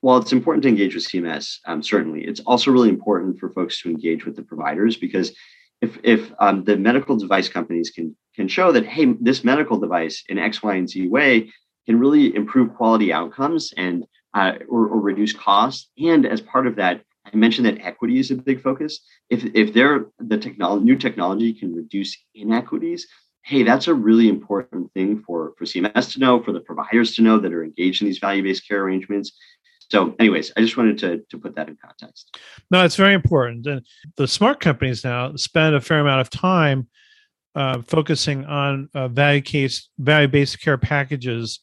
[0.00, 3.80] while it's important to engage with CMS, um, certainly it's also really important for folks
[3.82, 5.34] to engage with the providers because
[5.80, 10.24] if if um, the medical device companies can can show that hey this medical device
[10.28, 11.50] in X Y and Z way
[11.86, 16.76] can really improve quality outcomes and uh, or, or reduce costs and as part of
[16.76, 19.00] that I mentioned that equity is a big focus.
[19.30, 23.06] If if they're the technology new technology can reduce inequities,
[23.44, 27.22] hey, that's a really important thing for for CMS to know, for the providers to
[27.22, 29.32] know that are engaged in these value-based care arrangements.
[29.90, 32.38] So, anyways, I just wanted to, to put that in context.
[32.70, 33.66] No, it's very important.
[33.66, 33.84] And
[34.16, 36.88] the smart companies now spend a fair amount of time
[37.54, 41.60] uh, focusing on uh, value case value-based care packages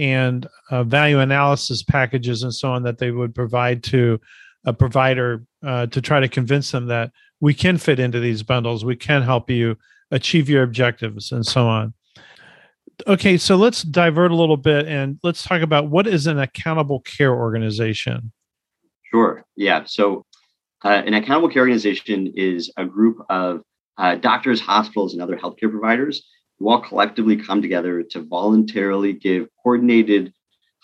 [0.00, 4.18] and uh, value analysis packages and so on that they would provide to
[4.64, 8.84] a provider uh, to try to convince them that we can fit into these bundles,
[8.84, 9.76] we can help you
[10.10, 11.94] achieve your objectives, and so on.
[13.06, 17.00] Okay, so let's divert a little bit and let's talk about what is an accountable
[17.00, 18.32] care organization.
[19.10, 19.44] Sure.
[19.56, 19.84] Yeah.
[19.86, 20.26] So,
[20.84, 23.62] uh, an accountable care organization is a group of
[23.98, 26.26] uh, doctors, hospitals, and other healthcare providers
[26.60, 30.32] who all collectively come together to voluntarily give coordinated,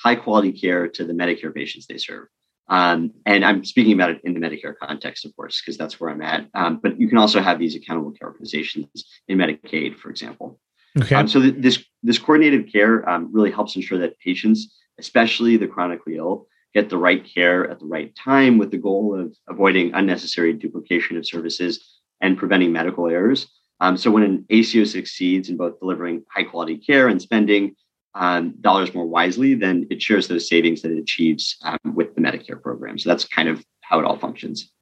[0.02, 2.26] high quality care to the Medicare patients they serve.
[2.68, 6.10] Um, and I'm speaking about it in the Medicare context, of course, because that's where
[6.10, 6.48] I'm at.
[6.54, 10.58] Um, but you can also have these accountable care organizations in Medicaid, for example.
[10.98, 11.14] Okay.
[11.14, 15.68] Um, so th- this this coordinated care um, really helps ensure that patients, especially the
[15.68, 19.92] chronically ill, get the right care at the right time, with the goal of avoiding
[19.94, 23.46] unnecessary duplication of services and preventing medical errors.
[23.80, 27.76] Um, so when an ACO succeeds in both delivering high quality care and spending
[28.14, 32.20] um, dollars more wisely, then it shares those savings that it achieves um, with the
[32.20, 32.98] Medicare program.
[32.98, 34.72] So that's kind of how it all functions.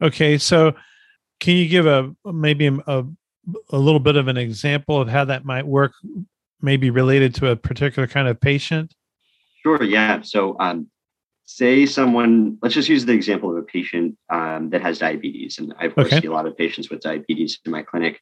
[0.00, 0.74] Okay, so
[1.40, 3.04] can you give a maybe a,
[3.70, 5.92] a little bit of an example of how that might work,
[6.60, 8.94] maybe related to a particular kind of patient?
[9.62, 9.82] Sure.
[9.82, 10.20] Yeah.
[10.22, 10.88] So, um,
[11.44, 15.74] say someone, let's just use the example of a patient um, that has diabetes, and
[15.78, 16.20] I of course okay.
[16.20, 18.20] see a lot of patients with diabetes in my clinic.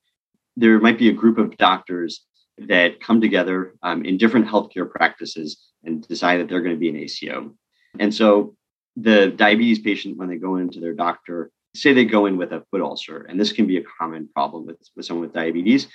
[0.56, 2.24] There might be a group of doctors
[2.58, 6.90] that come together um, in different healthcare practices and decide that they're going to be
[6.90, 7.54] an ACO.
[7.98, 8.54] And so
[8.96, 12.64] the diabetes patient, when they go into their doctor, say they go in with a
[12.70, 15.86] foot ulcer, and this can be a common problem with, with someone with diabetes.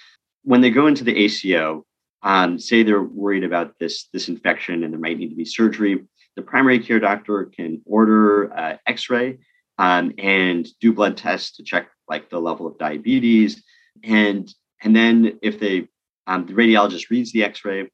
[0.44, 1.86] When they go into the ACO,
[2.24, 6.04] um, say they're worried about this, this infection and there might need to be surgery,
[6.38, 9.39] the primary care doctor can order uh, x-ray
[9.78, 13.62] um, and do blood tests to check like the level of diabetes.
[14.04, 14.50] And,
[14.82, 15.89] and then if they
[16.28, 17.89] um, the radiologist reads the X-ray.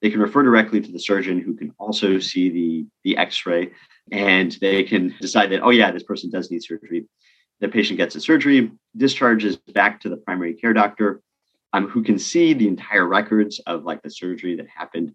[0.00, 3.72] They can refer directly to the surgeon, who can also see the the X-ray,
[4.12, 7.06] and they can decide that oh yeah, this person does need surgery.
[7.60, 11.20] the patient gets a surgery, discharges back to the primary care doctor,
[11.72, 15.12] um, who can see the entire records of like the surgery that happened.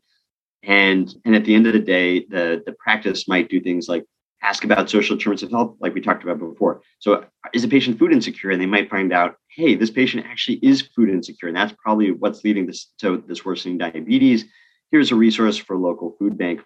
[0.64, 4.06] And, and at the end of the day, the, the practice might do things like
[4.42, 6.82] ask about social determinants of health, like we talked about before.
[7.00, 8.52] So, is a patient food insecure?
[8.52, 12.12] And they might find out, hey, this patient actually is food insecure, and that's probably
[12.12, 14.46] what's leading this to this worsening diabetes.
[14.92, 16.62] Here's a resource for local food bank.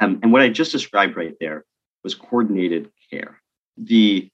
[0.00, 1.64] Um, and what I just described right there
[2.04, 3.40] was coordinated care.
[3.76, 4.30] The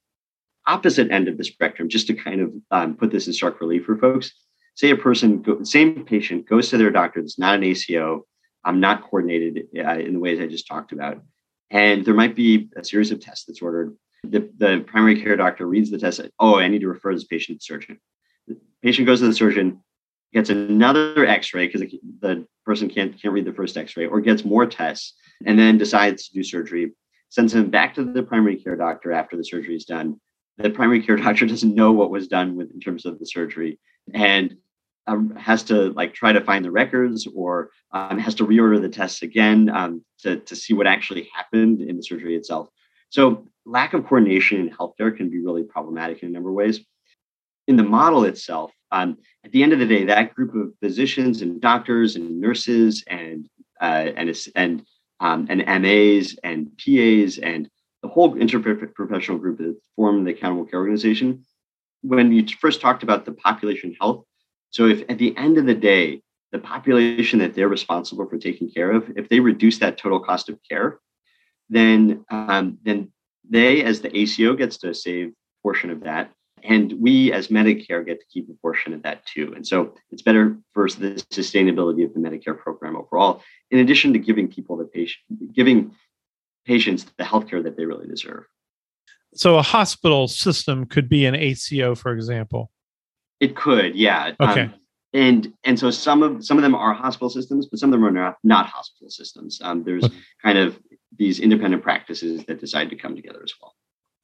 [0.67, 3.85] opposite end of the spectrum, just to kind of um, put this in stark relief
[3.85, 4.31] for folks,
[4.75, 8.25] say a person, go, same patient goes to their doctor, it's not an ACO,
[8.65, 11.21] I'm not coordinated uh, in the ways I just talked about.
[11.69, 13.95] And there might be a series of tests that's ordered.
[14.23, 16.21] The, the primary care doctor reads the test.
[16.39, 17.99] Oh, I need to refer this patient to the surgeon.
[18.47, 19.81] The patient goes to the surgeon,
[20.33, 21.81] gets another X-ray because
[22.19, 25.13] the person can't can't read the first X-ray, or gets more tests,
[25.45, 26.91] and then decides to do surgery.
[27.29, 30.19] Sends him back to the primary care doctor after the surgery is done.
[30.57, 33.79] The primary care doctor doesn't know what was done with in terms of the surgery,
[34.13, 34.55] and
[35.07, 38.89] um, has to like try to find the records or um, has to reorder the
[38.89, 42.69] tests again um, to, to see what actually happened in the surgery itself.
[43.09, 46.79] So lack of coordination in healthcare can be really problematic in a number of ways.
[47.67, 51.41] In the model itself, um, at the end of the day, that group of physicians
[51.41, 53.47] and doctors and nurses and
[53.81, 54.85] uh, and and
[55.19, 57.69] um, and MAs and PAs and
[58.01, 61.43] the whole interprofessional group that form the accountable care organization.
[62.01, 64.25] When you first talked about the population health,
[64.75, 68.69] so if at the end of the day, the population that they're responsible for taking
[68.69, 70.99] care of, if they reduce that total cost of care,
[71.69, 73.13] then um, then
[73.49, 75.31] they, as the ACO, gets to save
[75.63, 76.29] portion of that,
[76.61, 79.53] and we, as Medicare, get to keep a portion of that too.
[79.55, 83.41] And so it's better for the sustainability of the Medicare program overall.
[83.71, 85.95] In addition to giving people the patient, giving
[86.65, 88.43] patients the healthcare that they really deserve.
[89.35, 92.71] So a hospital system could be an ACO, for example.
[93.39, 94.33] It could, yeah.
[94.39, 94.61] Okay.
[94.61, 94.73] Um,
[95.15, 98.05] and and so some of some of them are hospital systems, but some of them
[98.05, 99.61] are not not hospital systems.
[99.63, 100.15] Um, there's okay.
[100.43, 100.77] kind of
[101.17, 103.73] these independent practices that decide to come together as well.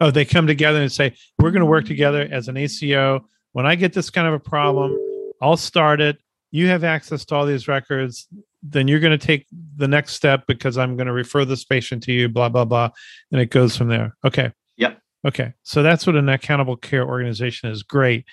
[0.02, 3.26] Oh, they come together and say, "We're going to work together as an ACO.
[3.54, 4.98] When I get this kind of a problem,
[5.42, 6.18] I'll start it.
[6.52, 8.28] You have access to all these records.
[8.62, 9.48] Then you're going to take
[9.78, 12.28] the next step because I'm going to refer this patient to you.
[12.28, 12.90] Blah blah blah,
[13.32, 14.18] and it goes from there.
[14.26, 14.52] Okay.
[14.76, 15.00] Yep.
[15.26, 15.54] Okay.
[15.64, 17.82] So that's what an accountable care organization is.
[17.82, 18.26] Great.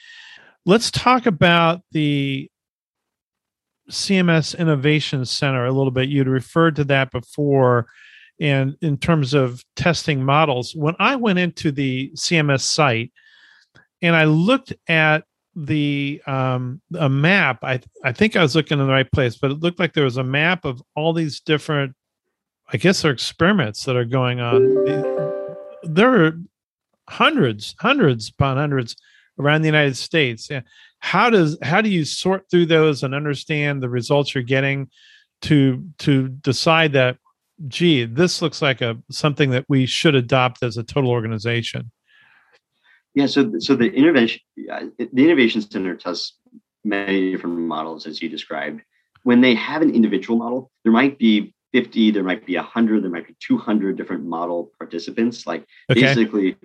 [0.68, 2.50] Let's talk about the
[3.90, 6.11] CMS Innovation Center a little bit.
[6.11, 7.87] You'd referred to that before.
[8.38, 13.12] And in terms of testing models, when I went into the CMS site
[14.02, 15.24] and I looked at
[15.57, 19.50] the um, a map, I I think I was looking in the right place, but
[19.50, 21.96] it looked like there was a map of all these different,
[22.70, 24.85] I guess, they're experiments that are going on.
[25.85, 26.38] There are
[27.09, 28.96] hundreds, hundreds upon hundreds
[29.38, 30.51] around the United States.
[31.01, 34.88] How does how do you sort through those and understand the results you're getting
[35.42, 37.16] to to decide that
[37.66, 41.90] gee this looks like a something that we should adopt as a total organization?
[43.14, 46.38] Yeah, so so the innovation the innovation center tests
[46.85, 48.81] many different models as you described.
[49.22, 53.11] When they have an individual model, there might be 50, there might be 100, there
[53.11, 55.46] might be 200 different model participants.
[55.46, 56.01] Like okay.
[56.01, 56.57] basically,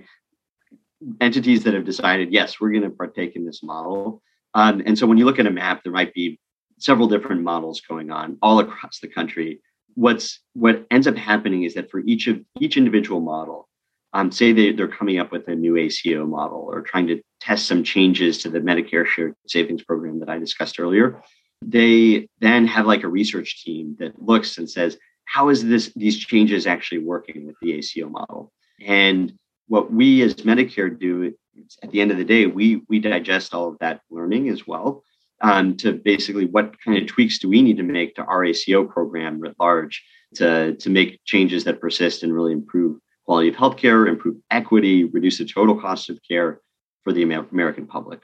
[1.22, 4.22] entities that have decided, yes, we're going to partake in this model.
[4.54, 6.40] Um, and so when you look at a map, there might be
[6.80, 9.62] several different models going on all across the country.
[9.96, 13.70] What's what ends up happening is that for each of each individual model,
[14.14, 17.68] um, say they, they're coming up with a new ACO model or trying to test
[17.68, 21.22] some changes to the Medicare shared savings program that I discussed earlier,
[21.62, 26.18] they then have like a research team that looks and says, how is this these
[26.18, 28.52] changes actually working with the ACO model?
[28.86, 29.34] And
[29.68, 31.34] what we as Medicare do
[31.82, 35.04] at the end of the day, we we digest all of that learning as well
[35.42, 38.86] um, to basically what kind of tweaks do we need to make to our ACO
[38.86, 40.04] program writ large
[40.36, 45.38] to to make changes that persist and really improve quality of healthcare, improve equity, reduce
[45.38, 46.62] the total cost of care
[47.04, 48.22] for the American public.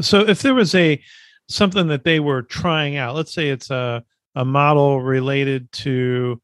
[0.00, 1.00] So, if there was a
[1.48, 4.02] something that they were trying out, let's say it's a
[4.34, 6.40] a model related to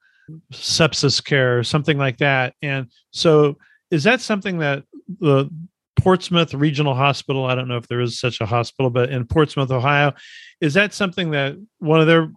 [0.52, 3.56] sepsis care or something like that, and so
[3.90, 4.84] is that something that
[5.20, 5.50] the
[5.96, 9.70] Portsmouth Regional Hospital, I don't know if there is such a hospital, but in Portsmouth,
[9.70, 10.12] Ohio,
[10.60, 12.30] is that something that one of their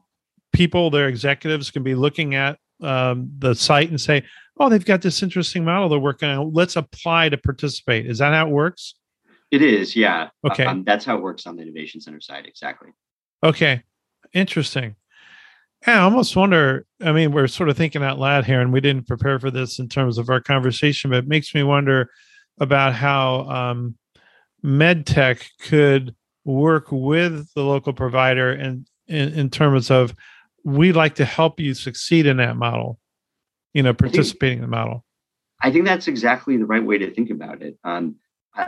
[0.53, 4.23] people, their executives, can be looking at um, the site and say,
[4.57, 6.53] "Oh, they've got this interesting model they're working on.
[6.53, 8.95] Let's apply to participate." Is that how it works?
[9.51, 10.29] It is, yeah.
[10.45, 12.89] Okay, um, that's how it works on the Innovation Center side, exactly.
[13.43, 13.83] Okay,
[14.33, 14.95] interesting.
[15.87, 16.85] Yeah, I almost wonder.
[17.01, 19.79] I mean, we're sort of thinking out loud here, and we didn't prepare for this
[19.79, 22.09] in terms of our conversation, but it makes me wonder
[22.59, 23.95] about how um,
[24.63, 26.13] medtech could
[26.43, 30.13] work with the local provider and in, in terms of
[30.63, 32.99] we'd like to help you succeed in that model,
[33.73, 35.05] you know, participating think, in the model.
[35.61, 37.77] I think that's exactly the right way to think about it.
[37.83, 38.15] Um,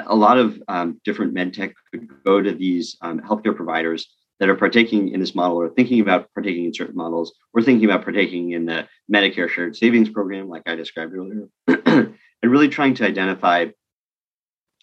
[0.05, 4.07] a lot of um, different medtech could go to these um, healthcare providers
[4.41, 7.85] that are partaking in this model or thinking about partaking in certain models or thinking
[7.85, 12.95] about partaking in the Medicare shared savings program, like I described earlier, and really trying
[12.95, 13.67] to identify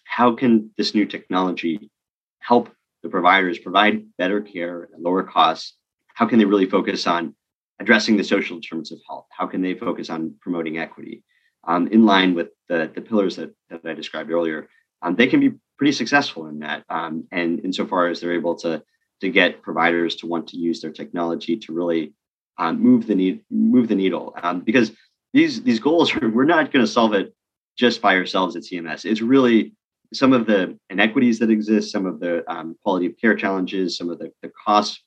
[0.05, 1.91] how can this new technology
[2.39, 2.69] help
[3.03, 5.73] the providers provide better care at lower costs?
[6.13, 7.35] How can they really focus on
[7.81, 9.27] addressing the social determinants of health?
[9.29, 11.21] How can they focus on promoting equity?
[11.65, 14.69] Um, in line with the, the pillars that, that I described earlier,
[15.01, 16.85] um, they can be pretty successful in that.
[16.89, 18.81] Um, and insofar as they're able to
[19.21, 22.13] to get providers to want to use their technology to really
[22.57, 24.91] um, move the need move the needle um, because
[25.33, 27.33] these these goals we're not going to solve it
[27.77, 29.05] just by ourselves at CMS.
[29.05, 29.73] It's really
[30.13, 34.09] some of the inequities that exist, some of the um, quality of care challenges, some
[34.09, 35.01] of the, the costs.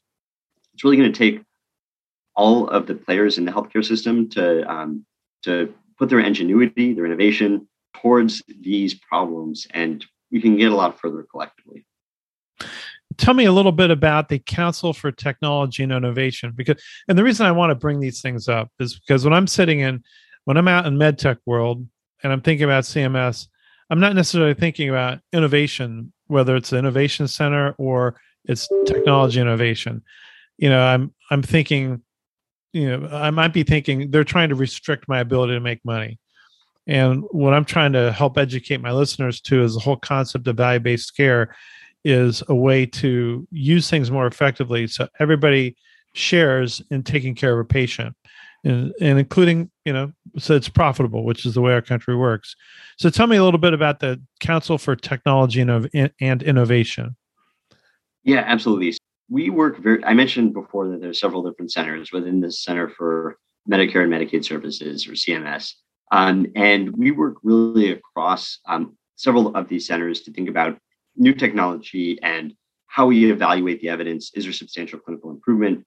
[0.72, 1.42] It's really going to take
[2.34, 5.04] all of the players in the healthcare system to um,
[5.42, 10.98] to put their ingenuity, their innovation towards these problems, and we can get a lot
[10.98, 11.84] further collectively
[13.18, 17.24] tell me a little bit about the Council for Technology and Innovation because and the
[17.24, 20.02] reason I want to bring these things up is because when I'm sitting in
[20.44, 21.86] when I'm out in medtech world
[22.22, 23.48] and I'm thinking about CMS,
[23.90, 30.02] I'm not necessarily thinking about innovation, whether it's the innovation center or it's technology innovation.
[30.58, 32.02] You know, I'm I'm thinking,
[32.72, 36.18] you know, I might be thinking they're trying to restrict my ability to make money.
[36.86, 40.56] And what I'm trying to help educate my listeners to is the whole concept of
[40.56, 41.54] value-based care
[42.04, 45.76] is a way to use things more effectively so everybody
[46.14, 48.14] shares in taking care of a patient
[48.64, 52.54] and, and including you know so it's profitable which is the way our country works.
[52.98, 57.16] So tell me a little bit about the council for technology and, and innovation.
[58.24, 58.96] Yeah absolutely.
[59.28, 63.38] We work very i mentioned before that there's several different centers within the center for
[63.70, 65.74] medicare and medicaid services or cms
[66.10, 70.76] um, and we work really across um, several of these centers to think about
[71.16, 72.54] new technology and
[72.86, 74.30] how we evaluate the evidence.
[74.34, 75.84] Is there substantial clinical improvement?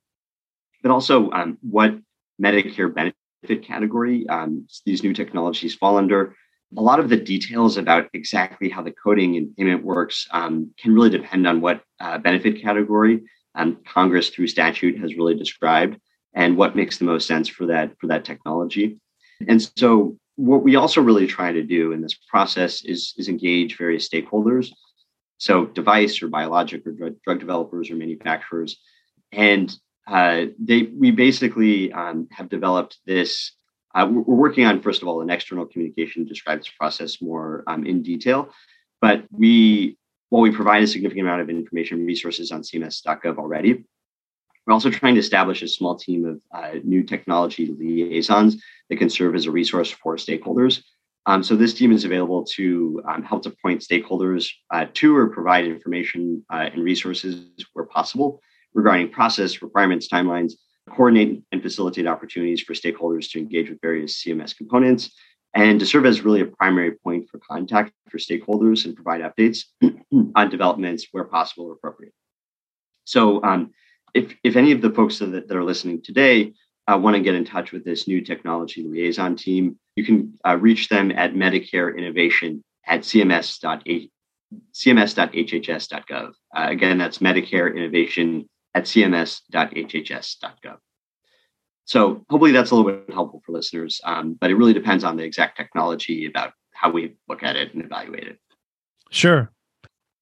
[0.82, 1.96] But also um, what
[2.42, 6.36] Medicare benefit category um, these new technologies fall under.
[6.78, 10.94] A lot of the details about exactly how the coding and payment works um, can
[10.94, 13.22] really depend on what uh, benefit category
[13.54, 15.98] um, Congress through statute has really described
[16.34, 18.98] and what makes the most sense for that for that technology.
[19.48, 23.78] And so what we also really try to do in this process is, is engage
[23.78, 24.72] various stakeholders
[25.38, 28.78] so device or biologic or drug, drug developers or manufacturers,
[29.32, 29.76] and
[30.08, 33.52] uh, they we basically um, have developed this.
[33.94, 37.64] Uh, we're working on first of all an external communication to describe this process more
[37.68, 38.50] um, in detail,
[39.02, 39.98] but we
[40.30, 43.86] while we provide a significant amount of information resources on CMS.gov already,
[44.66, 49.10] we're also trying to establish a small team of uh, new technology liaisons that can
[49.10, 50.82] serve as a resource for stakeholders
[51.26, 55.28] um, so this team is available to um, help to point stakeholders uh, to or
[55.28, 58.42] provide information uh, and resources where possible
[58.74, 60.54] regarding process requirements, timelines,
[60.90, 65.12] coordinate and facilitate opportunities for stakeholders to engage with various CMS components,
[65.56, 69.64] and to serve as really a primary point for contact for stakeholders and provide updates
[70.36, 72.14] on developments where possible or appropriate.
[73.06, 73.72] So um,
[74.14, 76.54] if, if any of the folks that, that are listening today
[76.88, 80.58] uh, want to get in touch with this new technology liaison team, you can uh,
[80.58, 84.10] reach them at Medicare Innovation at cms.hhs.gov.
[86.56, 90.78] Uh, again, that's Medicare Innovation at cms.hhs.gov.
[91.86, 95.18] So hopefully that's a little bit helpful for listeners, um, but it really depends on
[95.18, 98.40] the exact technology about how we look at it and evaluate it.
[99.12, 99.52] Sure.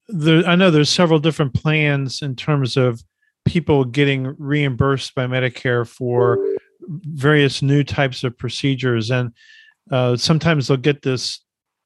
[0.10, 3.02] There, I know there's several different plans in terms of
[3.46, 6.38] people getting reimbursed by Medicare for
[6.88, 9.12] various new types of procedures.
[9.12, 9.34] And
[9.92, 11.40] uh, sometimes they'll get this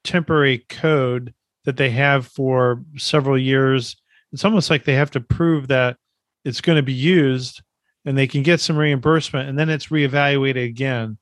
[0.04, 1.34] temporary code
[1.66, 3.98] that they have for several years.
[4.32, 5.98] It's almost like they have to prove that
[6.46, 7.62] it's going to be used
[8.06, 11.18] and they can get some reimbursement and then it's reevaluated again.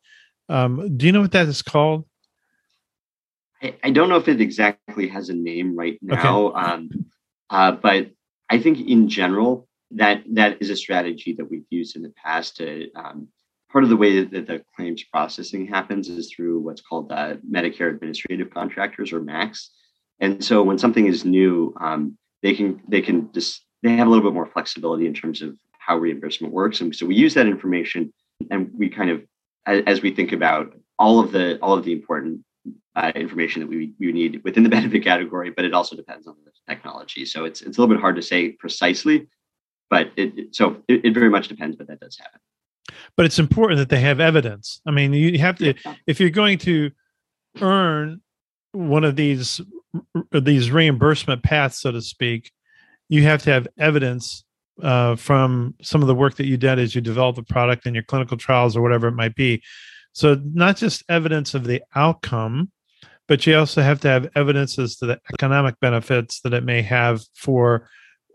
[0.49, 2.05] Um, do you know what that is called?
[3.61, 6.59] I, I, don't know if it exactly has a name right now, okay.
[6.59, 6.89] um,
[7.49, 8.11] uh, but
[8.49, 12.57] I think in general, that that is a strategy that we've used in the past
[12.57, 13.27] to um,
[13.75, 17.89] part of the way that the claims processing happens is through what's called the Medicare
[17.89, 19.67] Administrative Contractors or MACs.
[20.21, 24.09] And so when something is new, um, they can they can just they have a
[24.09, 26.79] little bit more flexibility in terms of how reimbursement works.
[26.79, 28.13] And so we use that information
[28.49, 29.23] and we kind of
[29.65, 32.45] as we think about all of the all of the important
[32.95, 36.35] uh, information that we, we need within the benefit category, but it also depends on
[36.45, 37.25] the technology.
[37.25, 39.27] So it's it's a little bit hard to say precisely,
[39.89, 42.39] but it so it, it very much depends, but that does happen.
[43.17, 44.81] But it's important that they have evidence.
[44.85, 45.73] I mean, you have to
[46.07, 46.91] if you're going to
[47.61, 48.21] earn
[48.71, 49.61] one of these
[50.31, 52.51] these reimbursement paths, so to speak,
[53.09, 54.43] you have to have evidence
[54.81, 57.93] uh, from some of the work that you did as you develop the product in
[57.93, 59.63] your clinical trials or whatever it might be.
[60.13, 62.71] So not just evidence of the outcome,
[63.27, 66.81] but you also have to have evidence as to the economic benefits that it may
[66.81, 67.89] have for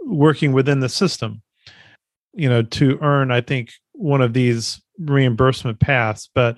[0.04, 1.42] working within the system.
[2.32, 6.56] You know, to earn, I think, one of these reimbursement paths, but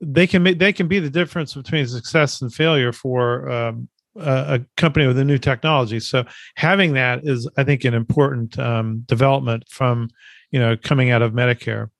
[0.00, 4.54] they can make they can be the difference between success and failure for um, a,
[4.54, 6.00] a, company with a new technology.
[6.00, 6.24] So
[6.56, 10.10] having that is, I think, an important um, development from
[10.50, 11.90] you know coming out of Medicare.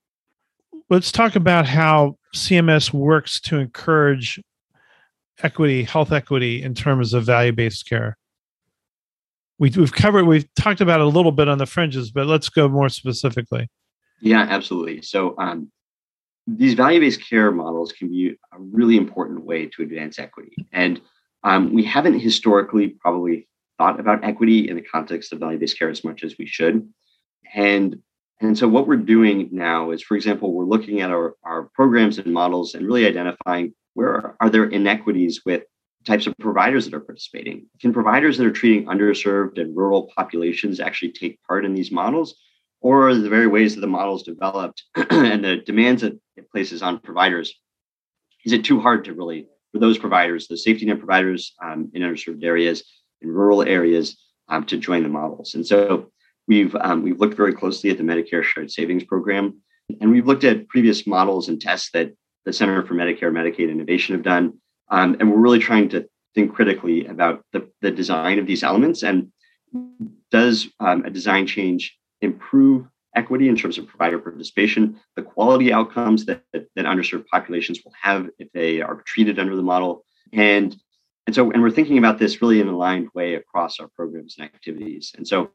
[0.91, 4.41] Let's talk about how CMS works to encourage
[5.43, 8.19] equity, health equity in terms of value based care.
[9.59, 12.49] We, we've covered, we've talked about it a little bit on the fringes, but let's
[12.49, 13.69] go more specifically.
[14.21, 15.03] Yeah, absolutely.
[15.03, 15.71] So, um,
[16.47, 20.55] these value based care models can be a really important way to advance equity.
[20.73, 21.01] And
[21.43, 23.49] um, we haven't historically probably
[23.79, 26.89] thought about equity in the context of value based care as much as we should.
[27.55, 28.01] And
[28.41, 32.19] and so what we're doing now is, for example, we're looking at our, our programs
[32.19, 35.63] and models and really identifying where are, are there inequities with
[36.05, 37.67] types of providers that are participating.
[37.81, 42.35] Can providers that are treating underserved and rural populations actually take part in these models?
[42.85, 46.99] Or the very ways that the models developed and the demands that it places on
[46.99, 47.55] providers,
[48.45, 52.03] is it too hard to really for those providers, the safety net providers um, in
[52.03, 52.85] underserved areas,
[53.23, 54.19] in rural areas,
[54.49, 55.55] um, to join the models.
[55.55, 56.13] And so
[56.47, 59.63] we've um, we've looked very closely at the Medicare Shared Savings Program,
[60.03, 62.13] and we've looked at previous models and tests that
[62.45, 64.59] the Center for Medicare and Medicaid Innovation have done,
[64.91, 69.03] um, and we're really trying to think critically about the, the design of these elements
[69.03, 69.33] and
[70.31, 76.25] does um, a design change improve equity in terms of provider participation, the quality outcomes
[76.27, 80.05] that, that, that, underserved populations will have if they are treated under the model.
[80.33, 80.77] And,
[81.27, 84.37] and so, and we're thinking about this really in an aligned way across our programs
[84.37, 85.13] and activities.
[85.17, 85.51] And so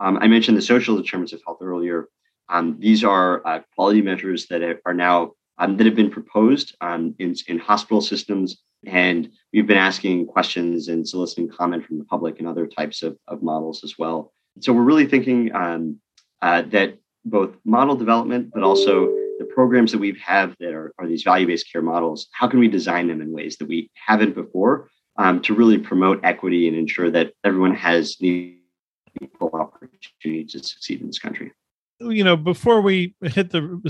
[0.00, 2.08] um, I mentioned the social determinants of health earlier.
[2.48, 7.14] Um, these are uh, quality measures that are now um, that have been proposed um,
[7.18, 8.56] in, in hospital systems.
[8.86, 13.16] And we've been asking questions and soliciting comment from the public and other types of,
[13.28, 14.32] of models as well.
[14.60, 16.00] So we're really thinking um,
[16.44, 19.06] uh, that both model development, but also
[19.38, 22.68] the programs that we have that are, are these value-based care models, how can we
[22.68, 27.10] design them in ways that we haven't before um, to really promote equity and ensure
[27.10, 31.50] that everyone has equal opportunity to succeed in this country?
[31.98, 33.80] You know, before we hit the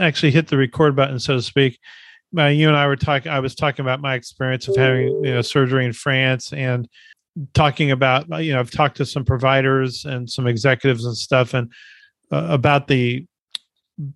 [0.00, 1.78] actually hit the record button, so to speak,
[2.38, 3.30] uh, you and I were talking.
[3.30, 6.88] I was talking about my experience of having you know surgery in France and
[7.52, 11.70] talking about you know I've talked to some providers and some executives and stuff, and
[12.32, 13.26] uh, about the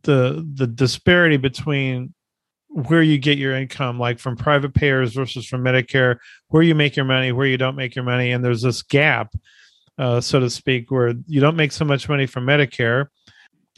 [0.03, 2.15] the the disparity between
[2.69, 6.17] where you get your income like from private payers versus from medicare
[6.49, 9.33] where you make your money where you don't make your money and there's this gap
[9.99, 13.07] uh, so to speak where you don't make so much money from medicare.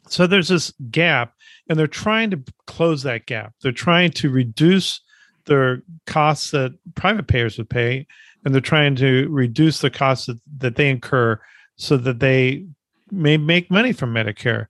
[0.09, 1.35] So there's this gap
[1.69, 3.55] and they're trying to close that gap.
[3.63, 5.01] They're trying to reduce
[5.47, 8.07] their costs that private payers would pay
[8.45, 11.41] and they're trying to reduce the costs that, that they incur
[11.77, 12.67] so that they
[13.11, 14.67] may make money from Medicare.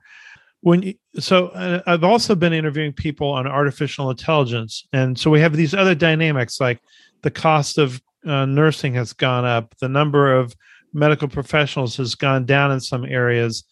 [0.63, 5.41] When you, so, uh, I've also been interviewing people on artificial intelligence, and so we
[5.41, 6.81] have these other dynamics like
[7.23, 10.55] the cost of uh, nursing has gone up, the number of
[10.93, 13.65] medical professionals has gone down in some areas.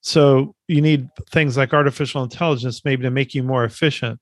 [0.00, 4.20] So you need things like artificial intelligence maybe to make you more efficient.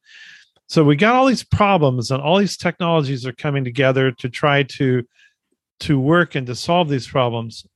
[0.68, 4.64] So we got all these problems and all these technologies are coming together to try
[4.64, 5.02] to
[5.78, 7.66] to work and to solve these problems.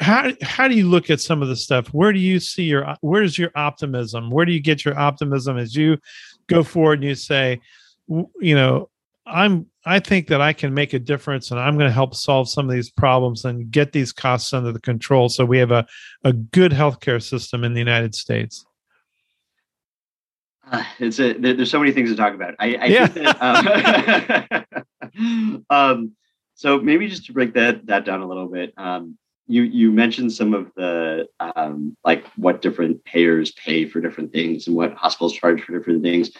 [0.00, 1.88] How how do you look at some of the stuff?
[1.88, 5.74] Where do you see your where's your optimism where do you get your optimism as
[5.74, 5.96] you
[6.48, 7.60] go forward and you say
[8.40, 8.88] you know
[9.26, 12.48] i'm i think that i can make a difference and i'm going to help solve
[12.48, 15.86] some of these problems and get these costs under the control so we have a,
[16.24, 18.66] a good healthcare system in the united states
[20.70, 23.06] uh, it's a there's so many things to talk about i, I yeah.
[23.06, 24.66] think that
[25.18, 26.12] um, um,
[26.54, 29.18] so maybe just to break that that down a little bit um,
[29.50, 34.68] you you mentioned some of the um, like what different payers pay for different things
[34.68, 36.30] and what hospitals charge for different things,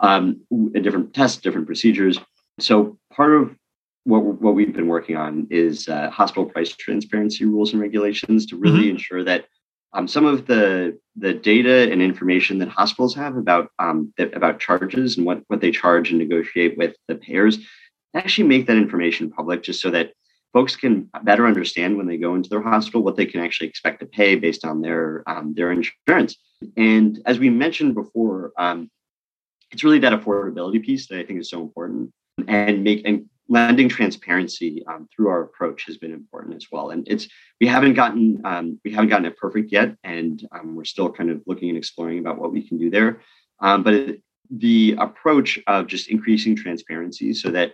[0.00, 0.40] um,
[0.72, 2.18] different tests, different procedures.
[2.58, 3.54] So part of
[4.02, 8.56] what what we've been working on is uh, hospital price transparency rules and regulations to
[8.56, 8.90] really mm-hmm.
[8.90, 9.46] ensure that
[9.96, 15.16] um, some of the the data and information that hospitals have about um, about charges
[15.16, 17.58] and what what they charge and negotiate with the payers
[18.14, 20.12] actually make that information public just so that
[20.52, 24.00] folks can better understand when they go into their hospital what they can actually expect
[24.00, 26.36] to pay based on their um, their insurance.
[26.76, 28.90] And as we mentioned before, um,
[29.70, 32.12] it's really that affordability piece that I think is so important,
[32.46, 36.90] and make and lending transparency um, through our approach has been important as well.
[36.90, 37.28] And it's
[37.60, 41.30] we haven't gotten um, we haven't gotten it perfect yet, and um, we're still kind
[41.30, 43.20] of looking and exploring about what we can do there.
[43.60, 44.16] Um, but
[44.50, 47.72] the approach of just increasing transparency so that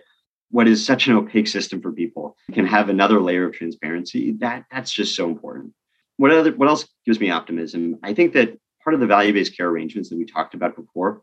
[0.49, 4.65] what is such an opaque system for people can have another layer of transparency that
[4.71, 5.71] that's just so important
[6.17, 9.67] what other what else gives me optimism i think that part of the value-based care
[9.67, 11.21] arrangements that we talked about before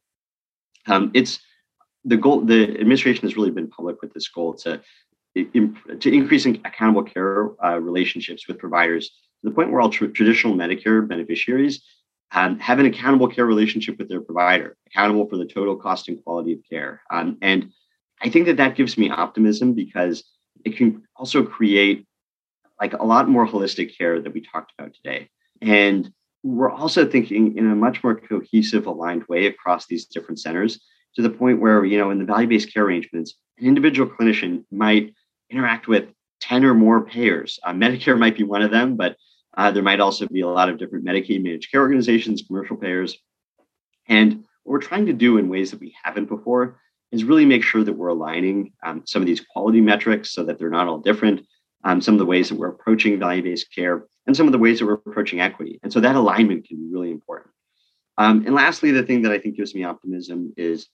[0.87, 1.41] um, it's
[2.05, 4.81] the goal the administration has really been public with this goal to
[5.37, 11.07] to increasing accountable care uh, relationships with providers to the point where all traditional medicare
[11.07, 11.83] beneficiaries
[12.33, 16.23] um, have an accountable care relationship with their provider accountable for the total cost and
[16.25, 17.71] quality of care um, and
[18.23, 20.25] I think that that gives me optimism because
[20.65, 22.07] it can also create
[22.81, 25.29] like a lot more holistic care that we talked about today.
[25.61, 26.11] And
[26.43, 30.81] we're also thinking in a much more cohesive, aligned way across these different centers
[31.17, 34.65] to the point where, you know, in the value based care arrangements, an individual clinician
[34.71, 35.15] might
[35.51, 36.09] interact with
[36.41, 37.59] 10 or more payers.
[37.63, 39.17] Uh, Medicare might be one of them, but
[39.57, 43.19] uh, there might also be a lot of different Medicaid managed care organizations, commercial payers.
[44.09, 46.81] And what we're trying to do in ways that we haven't before
[47.13, 50.59] is really make sure that we're aligning um, some of these quality metrics so that
[50.59, 51.45] they're not all different,
[51.85, 54.59] um, some of the ways that we're approaching value based care, and some of the
[54.59, 55.81] ways that we're approaching equity.
[55.83, 57.51] And so that alignment can be really important.
[58.17, 60.89] Um, and lastly, the thing that I think gives me optimism is,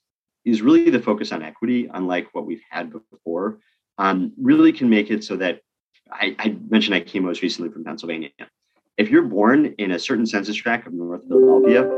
[0.46, 3.58] is really the focus on equity, unlike what we've had before,
[3.98, 5.60] um, really can make it so that
[6.10, 8.30] I, I mentioned I came most recently from Pennsylvania.
[8.96, 11.90] If you're born in a certain census tract of North Philadelphia,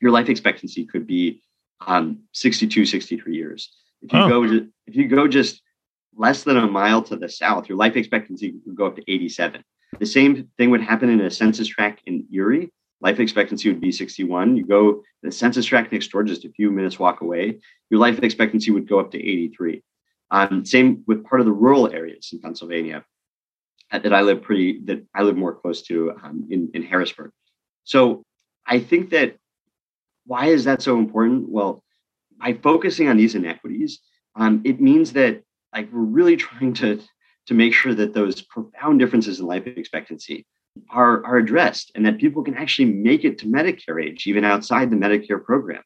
[0.00, 1.42] your life expectancy could be
[1.86, 3.74] um, 62, 63 years.
[4.02, 4.28] If you oh.
[4.28, 5.60] go to, if you go just
[6.16, 9.64] less than a mile to the south, your life expectancy would go up to 87.
[9.98, 12.72] The same thing would happen in a census tract in Erie.
[13.04, 14.56] Life expectancy would be 61.
[14.56, 18.18] You go the census tract next door, just a few minutes walk away, your life
[18.20, 19.82] expectancy would go up to 83.
[20.30, 23.04] Um, same with part of the rural areas in Pennsylvania
[23.92, 27.30] uh, that I live pretty that I live more close to um, in in Harrisburg.
[27.84, 28.24] So
[28.66, 29.36] I think that
[30.24, 31.50] why is that so important?
[31.50, 31.84] Well,
[32.40, 34.00] by focusing on these inequities,
[34.34, 35.42] um, it means that
[35.74, 37.02] like we're really trying to
[37.48, 40.46] to make sure that those profound differences in life expectancy
[40.90, 44.90] are, are addressed and that people can actually make it to Medicare age, even outside
[44.90, 45.82] the Medicare program.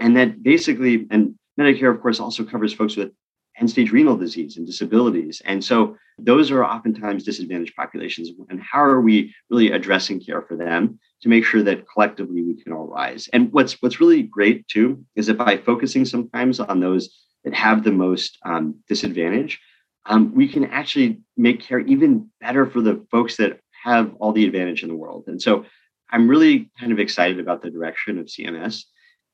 [0.00, 3.12] And that basically, and Medicare, of course, also covers folks with
[3.58, 5.40] end stage renal disease and disabilities.
[5.44, 8.30] And so those are oftentimes disadvantaged populations.
[8.48, 12.62] And how are we really addressing care for them to make sure that collectively we
[12.62, 13.28] can all rise?
[13.32, 17.10] And what's what's really great too is that by focusing sometimes on those
[17.44, 19.60] that have the most um, disadvantage,
[20.06, 24.44] um, we can actually make care even better for the folks that have all the
[24.44, 25.24] advantage in the world.
[25.26, 25.64] And so
[26.10, 28.84] I'm really kind of excited about the direction of CMS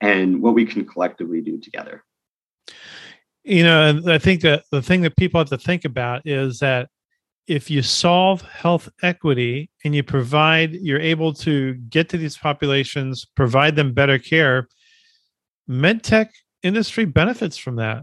[0.00, 2.05] and what we can collectively do together
[3.44, 6.88] you know i think that the thing that people have to think about is that
[7.48, 13.26] if you solve health equity and you provide you're able to get to these populations
[13.34, 14.68] provide them better care
[15.68, 16.28] medtech
[16.62, 18.03] industry benefits from that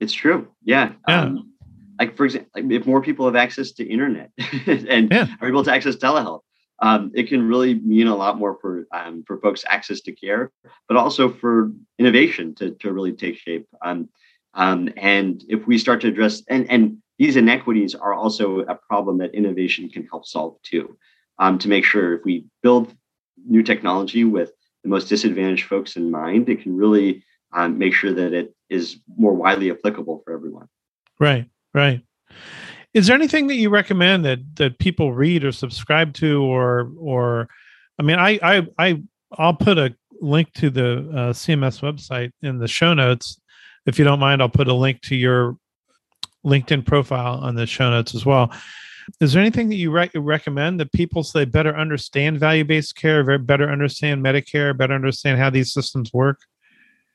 [0.00, 1.22] it's true yeah, yeah.
[1.22, 1.52] Um,
[1.98, 4.30] like for example like if more people have access to internet
[4.66, 5.26] and yeah.
[5.40, 6.40] are able to access telehealth
[6.80, 10.52] um, it can really mean a lot more for um, for folks access to care,
[10.88, 13.66] but also for innovation to, to really take shape.
[13.82, 14.08] Um,
[14.54, 19.18] um, and if we start to address and and these inequities are also a problem
[19.18, 20.98] that innovation can help solve too.
[21.38, 22.94] Um, to make sure if we build
[23.46, 27.22] new technology with the most disadvantaged folks in mind, it can really
[27.52, 30.68] um, make sure that it is more widely applicable for everyone.
[31.20, 32.02] Right, right.
[32.94, 37.48] Is there anything that you recommend that that people read or subscribe to, or or
[37.98, 39.02] I mean, I I I
[39.32, 43.38] I'll put a link to the uh, CMS website in the show notes.
[43.84, 45.56] If you don't mind, I'll put a link to your
[46.44, 48.52] LinkedIn profile on the show notes as well.
[49.20, 52.96] Is there anything that you re- recommend that people so they better understand value based
[52.96, 56.40] care, better understand Medicare, better understand how these systems work?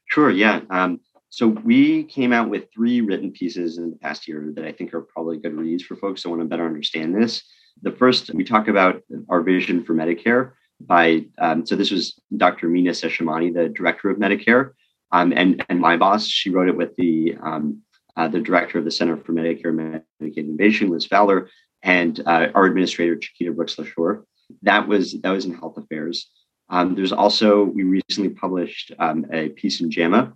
[0.05, 0.29] Sure.
[0.29, 0.61] Yeah.
[0.69, 0.99] Um,
[1.31, 4.93] so we came out with three written pieces in the past year that I think
[4.93, 7.43] are probably good reads for folks that want to better understand this.
[7.83, 10.51] The first, we talk about our vision for Medicare
[10.81, 12.67] by, um, so this was Dr.
[12.67, 14.71] Meena Seshamani, the director of Medicare,
[15.13, 16.27] um, and, and my boss.
[16.27, 17.81] She wrote it with the, um,
[18.17, 21.49] uh, the director of the Center for Medicare and Medicaid Innovation, Liz Fowler,
[21.81, 24.23] and uh, our administrator, Chiquita Brooks LaSure.
[24.63, 26.29] That was, that was in Health Affairs.
[26.69, 30.33] Um, there's also, we recently published um, a piece in JAMA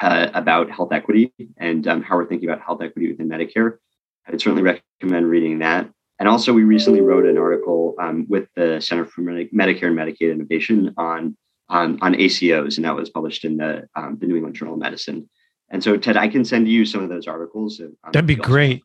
[0.00, 3.78] uh, about health equity and um, how we're thinking about health equity within Medicare.
[4.26, 5.90] I would certainly recommend reading that.
[6.18, 10.32] And also, we recently wrote an article um, with the Center for Medicare and Medicaid
[10.32, 11.36] Innovation on
[11.70, 14.80] on, on ACOs, and that was published in the um, the New England Journal of
[14.80, 15.28] Medicine.
[15.70, 17.80] And so, Ted, I can send you some of those articles.
[17.80, 18.82] Um, that'd be great.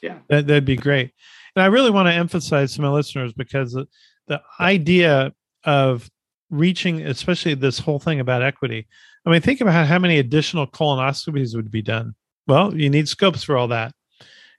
[0.00, 1.10] Yeah, that, that'd be great.
[1.56, 3.86] And I really want to emphasize to my listeners because the,
[4.28, 6.08] the idea of
[6.50, 8.86] reaching, especially this whole thing about equity.
[9.28, 12.14] I mean, think about how many additional colonoscopies would be done.
[12.46, 13.92] Well, you need scopes for all that.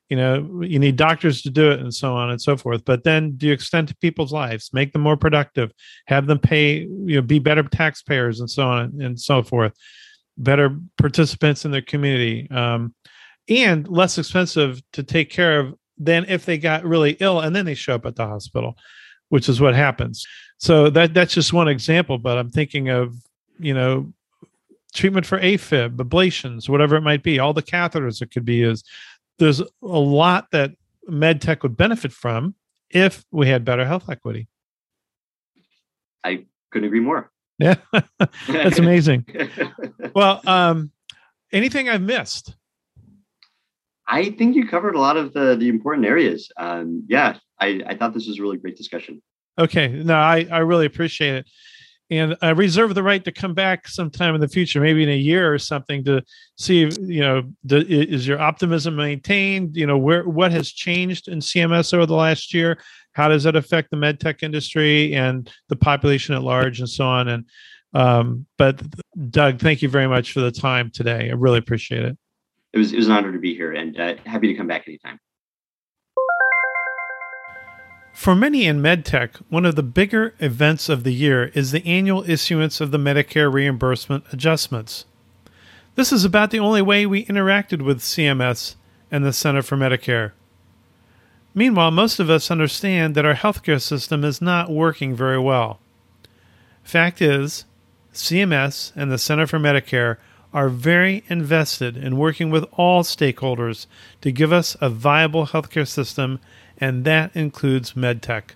[0.09, 2.86] You know, you need doctors to do it and so on and so forth.
[2.86, 5.72] But then do you extend to people's lives, make them more productive,
[6.05, 9.74] have them pay, you know, be better taxpayers and so on and so forth,
[10.38, 12.93] better participants in their community, um,
[13.49, 17.65] and less expensive to take care of than if they got really ill and then
[17.65, 18.76] they show up at the hospital,
[19.30, 20.28] which is what happens.
[20.59, 23.15] So that that's just one example, but I'm thinking of,
[23.59, 24.13] you know,
[24.93, 28.87] treatment for AFib, ablations, whatever it might be, all the catheters that could be used.
[29.37, 30.71] There's a lot that
[31.09, 32.55] medtech would benefit from
[32.89, 34.47] if we had better health equity.
[36.23, 37.31] I couldn't agree more.
[37.57, 37.75] Yeah,
[38.47, 39.25] that's amazing.
[40.15, 40.91] well, um,
[41.51, 42.55] anything I've missed?
[44.07, 46.51] I think you covered a lot of the the important areas.
[46.57, 49.21] Um, yeah, I, I thought this was a really great discussion.
[49.57, 51.49] Okay, no, I, I really appreciate it.
[52.12, 55.16] And I reserve the right to come back sometime in the future, maybe in a
[55.16, 56.24] year or something, to
[56.57, 59.78] see, if, you know, the, is your optimism maintained?
[59.78, 62.80] You know, where what has changed in CMS over the last year?
[63.14, 67.05] How does that affect the med tech industry and the population at large, and so
[67.05, 67.28] on?
[67.28, 67.45] And
[67.93, 68.82] um, but
[69.30, 71.30] Doug, thank you very much for the time today.
[71.30, 72.18] I really appreciate it.
[72.74, 74.88] It was it was an honor to be here, and uh, happy to come back
[74.88, 75.20] anytime.
[78.14, 82.30] For many in medtech, one of the bigger events of the year is the annual
[82.30, 85.05] issuance of the Medicare reimbursement adjustments.
[85.95, 88.76] This is about the only way we interacted with CMS
[89.12, 90.32] and the Center for Medicare.
[91.53, 95.80] Meanwhile, most of us understand that our healthcare system is not working very well.
[96.84, 97.66] Fact is,
[98.14, 100.18] CMS and the Center for Medicare
[100.53, 103.86] are very invested in working with all stakeholders
[104.22, 106.39] to give us a viable healthcare system
[106.80, 108.51] and that includes medtech.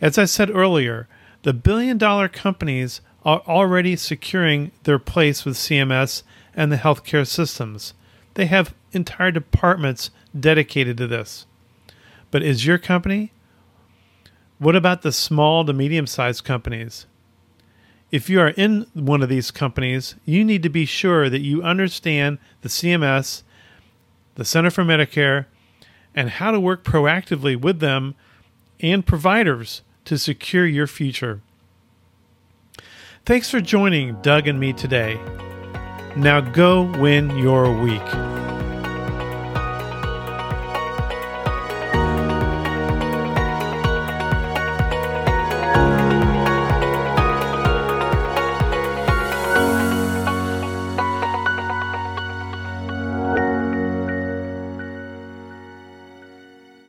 [0.00, 1.08] As I said earlier,
[1.42, 6.22] the billion dollar companies are already securing their place with CMS
[6.54, 7.94] and the healthcare systems.
[8.34, 11.46] They have entire departments dedicated to this.
[12.30, 13.32] But is your company?
[14.58, 17.06] What about the small to medium sized companies?
[18.10, 21.62] If you are in one of these companies, you need to be sure that you
[21.62, 23.42] understand the CMS,
[24.36, 25.46] the Center for Medicare,
[26.14, 28.14] and how to work proactively with them
[28.80, 31.40] and providers to secure your future.
[33.24, 35.18] Thanks for joining Doug and me today.
[36.16, 38.33] Now go win your week.